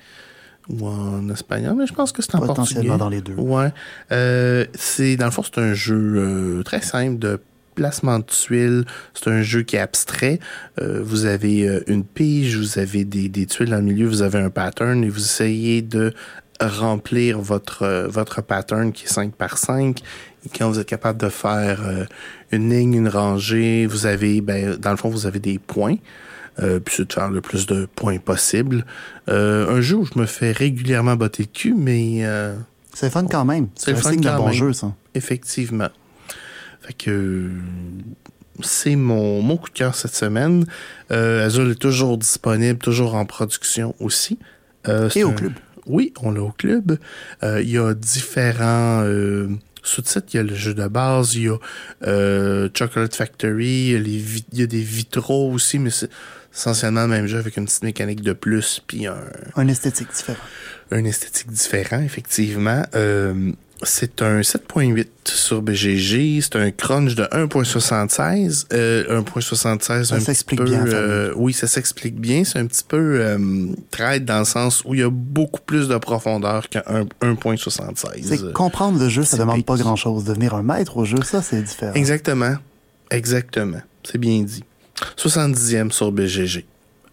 ou 0.69 0.87
en 0.87 1.29
espagnol, 1.29 1.75
mais 1.79 1.87
je 1.87 1.95
pense 1.95 2.13
que 2.13 2.23
c'est 2.23 2.35
en 2.35 2.39
portugais. 2.39 2.55
Potentiellement 2.55 2.97
dans 2.97 3.09
les 3.09 3.21
deux. 3.21 3.35
Ouais. 3.35 3.73
Euh, 4.13 4.65
c'est, 4.75 5.17
dans 5.17 5.27
le 5.27 5.31
fond, 5.31 5.43
c'est 5.43 5.61
un 5.61 5.75
jeu 5.75 6.15
euh, 6.17 6.63
très 6.63 6.83
simple 6.83 7.19
de 7.19 7.41
placement 7.77 8.19
de 8.19 8.25
tuiles. 8.25 8.85
C'est 9.15 9.31
un 9.31 9.43
jeu 9.43 9.63
qui 9.63 9.77
est 9.77 9.81
abstrait. 9.81 10.41
Euh, 10.81 11.01
vous 11.05 11.27
avez 11.27 11.69
euh, 11.69 11.85
une 11.87 12.05
pige, 12.05 12.57
vous 12.57 12.79
avez 12.79 13.05
des, 13.05 13.29
des 13.29 13.47
tuiles 13.47 13.71
dans 13.71 13.77
le 13.77 13.83
milieu, 13.83 14.09
vous 14.09 14.23
avez 14.23 14.41
un 14.41 14.51
pattern 14.51 15.05
et 15.05 15.09
vous 15.09 15.21
essayez 15.21 15.83
de 15.83 16.13
remplir 16.61 17.39
votre, 17.39 17.83
euh, 17.83 18.09
votre 18.09 18.43
pattern 18.43 18.93
qui 18.93 19.05
est 19.05 19.09
5 19.09 19.35
par 19.35 19.59
5. 19.59 20.01
Et 20.45 20.49
quand 20.49 20.69
vous 20.69 20.79
êtes 20.79 20.89
capable 20.89 21.21
de 21.21 21.29
faire 21.29 21.87
euh, 21.87 22.05
une 22.51 22.71
ligne, 22.71 22.95
une 22.95 23.09
rangée, 23.09 23.87
vous 23.87 24.07
avez, 24.07 24.41
ben, 24.41 24.77
dans 24.77 24.91
le 24.91 24.97
fond, 24.97 25.09
vous 25.09 25.27
avez 25.27 25.39
des 25.39 25.59
points. 25.59 25.97
Euh, 26.59 26.81
puis 26.81 26.95
c'est 26.97 27.09
de 27.09 27.13
faire 27.13 27.29
le 27.31 27.41
plus 27.41 27.67
de 27.67 27.87
points 27.97 28.19
possible. 28.19 28.85
Euh, 29.29 29.69
un 29.77 29.81
jeu 29.81 29.97
où 29.97 30.07
je 30.07 30.19
me 30.19 30.27
fais 30.27 30.53
régulièrement 30.53 31.15
botter 31.17 31.43
le 31.43 31.49
cul, 31.53 31.75
mais 31.75 32.21
euh, 32.25 32.55
C'est 32.95 33.11
fun 33.11 33.27
quand 33.27 33.45
même. 33.45 33.69
C'est 33.75 33.91
le 33.93 33.99
un 33.99 34.01
fun 34.01 34.11
signe 34.13 34.23
quand 34.23 34.37
bon 34.39 34.45
même. 34.47 34.55
jeu, 34.55 34.73
ça. 34.73 34.95
Effectivement. 35.15 35.89
Fait 36.81 36.93
que 36.95 37.51
c'est 38.63 38.97
mon, 38.97 39.43
mon 39.43 39.57
coup 39.59 39.69
de 39.69 39.75
cœur 39.75 39.95
cette 39.95 40.15
semaine. 40.15 40.65
Euh, 41.11 41.45
Azul 41.45 41.71
est 41.73 41.75
toujours 41.81 42.17
disponible, 42.17 42.79
toujours 42.79 43.15
en 43.17 43.27
production 43.27 43.95
aussi. 44.01 44.39
Euh, 44.89 45.11
Et 45.15 45.25
au 45.25 45.31
un- 45.31 45.35
club. 45.35 45.53
Oui, 45.87 46.13
on 46.23 46.31
l'a 46.33 46.43
au 46.43 46.51
club. 46.53 46.99
Euh, 47.43 47.61
Il 47.63 47.71
y 47.71 47.79
a 47.79 47.93
différents 47.95 49.05
sous-titres. 49.83 50.27
Il 50.33 50.37
y 50.37 50.41
a 50.41 50.43
le 50.43 50.55
jeu 50.55 50.75
de 50.75 50.89
base, 50.89 51.35
il 51.37 51.43
y 51.45 51.49
a 51.49 52.69
Chocolate 52.75 53.15
Factory, 53.15 53.91
il 53.91 54.09
y 54.09 54.45
y 54.61 54.63
a 54.63 54.67
des 54.67 54.81
vitraux 54.81 55.53
aussi, 55.53 55.79
mais 55.79 55.91
c'est 55.91 56.11
essentiellement 56.57 57.03
le 57.03 57.09
même 57.09 57.27
jeu 57.27 57.39
avec 57.39 57.57
une 57.57 57.67
petite 57.67 57.85
mécanique 57.85 58.23
de 58.23 58.33
plus, 58.33 58.83
puis 58.87 59.07
un, 59.07 59.17
Un 59.57 59.69
esthétique 59.69 60.09
différent. 60.15 60.39
un 60.91 61.05
esthétique 61.05 61.51
différent, 61.51 62.01
effectivement. 62.01 62.83
Euh, 62.95 63.53
c'est 63.83 64.23
un 64.23 64.41
7.8 64.41 65.07
sur 65.27 65.61
BGG. 65.61 66.41
C'est 66.41 66.57
un 66.57 66.71
crunch 66.71 67.15
de 67.15 67.25
1.76. 67.25 68.67
Euh, 68.73 69.23
1.76, 69.23 70.05
Ça 70.05 70.15
un 70.15 70.21
s'explique 70.21 70.63
bien, 70.63 70.87
euh, 70.87 71.33
oui, 71.37 71.53
ça 71.53 71.67
s'explique 71.67 72.19
bien. 72.19 72.45
C'est 72.45 72.59
un 72.59 72.67
petit 72.67 72.85
peu 72.85 73.21
euh, 73.21 73.39
trade 73.91 74.25
dans 74.25 74.39
le 74.39 74.45
sens 74.45 74.83
où 74.87 74.95
il 74.95 75.01
y 75.01 75.03
a 75.03 75.11
beaucoup 75.11 75.61
plus 75.61 75.89
de 75.89 75.97
profondeur 75.99 76.69
qu'un 76.71 76.81
1.76. 77.21 78.25
C'est 78.25 78.53
comprendre 78.55 78.99
le 78.99 79.09
jeu, 79.11 79.25
ça 79.25 79.37
demande 79.37 79.65
pas 79.65 79.77
grand-chose. 79.77 80.25
Devenir 80.25 80.55
un 80.55 80.63
maître 80.63 80.97
au 80.97 81.05
jeu, 81.05 81.19
ça, 81.23 81.43
c'est 81.43 81.63
différent. 81.63 81.93
Exactement. 81.95 82.55
Exactement. 83.11 83.81
C'est 84.05 84.19
bien 84.19 84.43
dit. 84.43 84.65
70e 85.17 85.91
sur 85.91 86.13
BGG. 86.13 86.65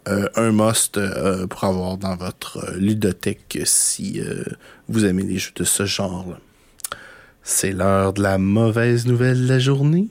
Euh, 0.08 0.28
un 0.36 0.52
must 0.52 0.98
euh, 0.98 1.48
pour 1.48 1.64
avoir 1.64 1.98
dans 1.98 2.18
votre 2.18 2.58
euh, 2.58 2.78
ludothèque 2.78 3.60
si 3.64 4.20
euh, 4.20 4.44
vous 4.90 5.06
aimez 5.06 5.24
les 5.24 5.38
jeux 5.38 5.54
de 5.56 5.64
ce 5.64 5.86
genre-là. 5.86 6.40
C'est 7.42 7.72
l'heure 7.72 8.12
de 8.12 8.22
la 8.22 8.38
mauvaise 8.38 9.06
nouvelle 9.06 9.44
de 9.44 9.48
la 9.48 9.60
journée. 9.60 10.08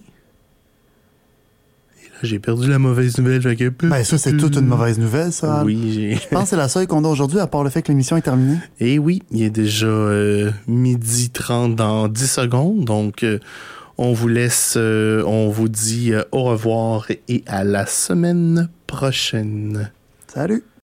Et 2.02 2.08
là, 2.08 2.18
j'ai 2.22 2.38
perdu 2.38 2.70
la 2.70 2.78
mauvaise 2.78 3.18
nouvelle. 3.18 3.42
Fait 3.42 3.56
que... 3.56 3.68
Ben, 3.68 4.02
ça, 4.02 4.16
c'est 4.16 4.34
toute 4.36 4.56
une 4.56 4.66
mauvaise 4.66 4.98
nouvelle, 4.98 5.30
ça. 5.30 5.62
Oui, 5.62 5.92
j'ai... 5.92 6.14
Je 6.16 6.28
pense 6.28 6.44
que 6.44 6.48
c'est 6.50 6.56
la 6.56 6.68
seule 6.68 6.86
qu'on 6.86 7.04
a 7.04 7.08
aujourd'hui, 7.08 7.40
à 7.40 7.46
part 7.46 7.62
le 7.62 7.68
fait 7.68 7.82
que 7.82 7.88
l'émission 7.88 8.16
est 8.16 8.22
terminée. 8.22 8.58
Et 8.80 8.98
oui, 8.98 9.22
il 9.30 9.42
est 9.42 9.50
déjà 9.50 9.86
midi 10.66 11.30
30 11.30 11.76
dans 11.76 12.08
10 12.08 12.30
secondes. 12.30 12.84
Donc, 12.86 13.26
on 13.98 14.12
vous 14.12 14.28
laisse, 14.28 14.74
euh, 14.76 15.22
on 15.24 15.48
vous 15.48 15.68
dit 15.68 16.12
euh, 16.12 16.22
au 16.32 16.44
revoir 16.44 17.06
et 17.28 17.42
à 17.46 17.64
la 17.64 17.86
semaine 17.86 18.68
prochaine. 18.86 19.90
Salut! 20.26 20.64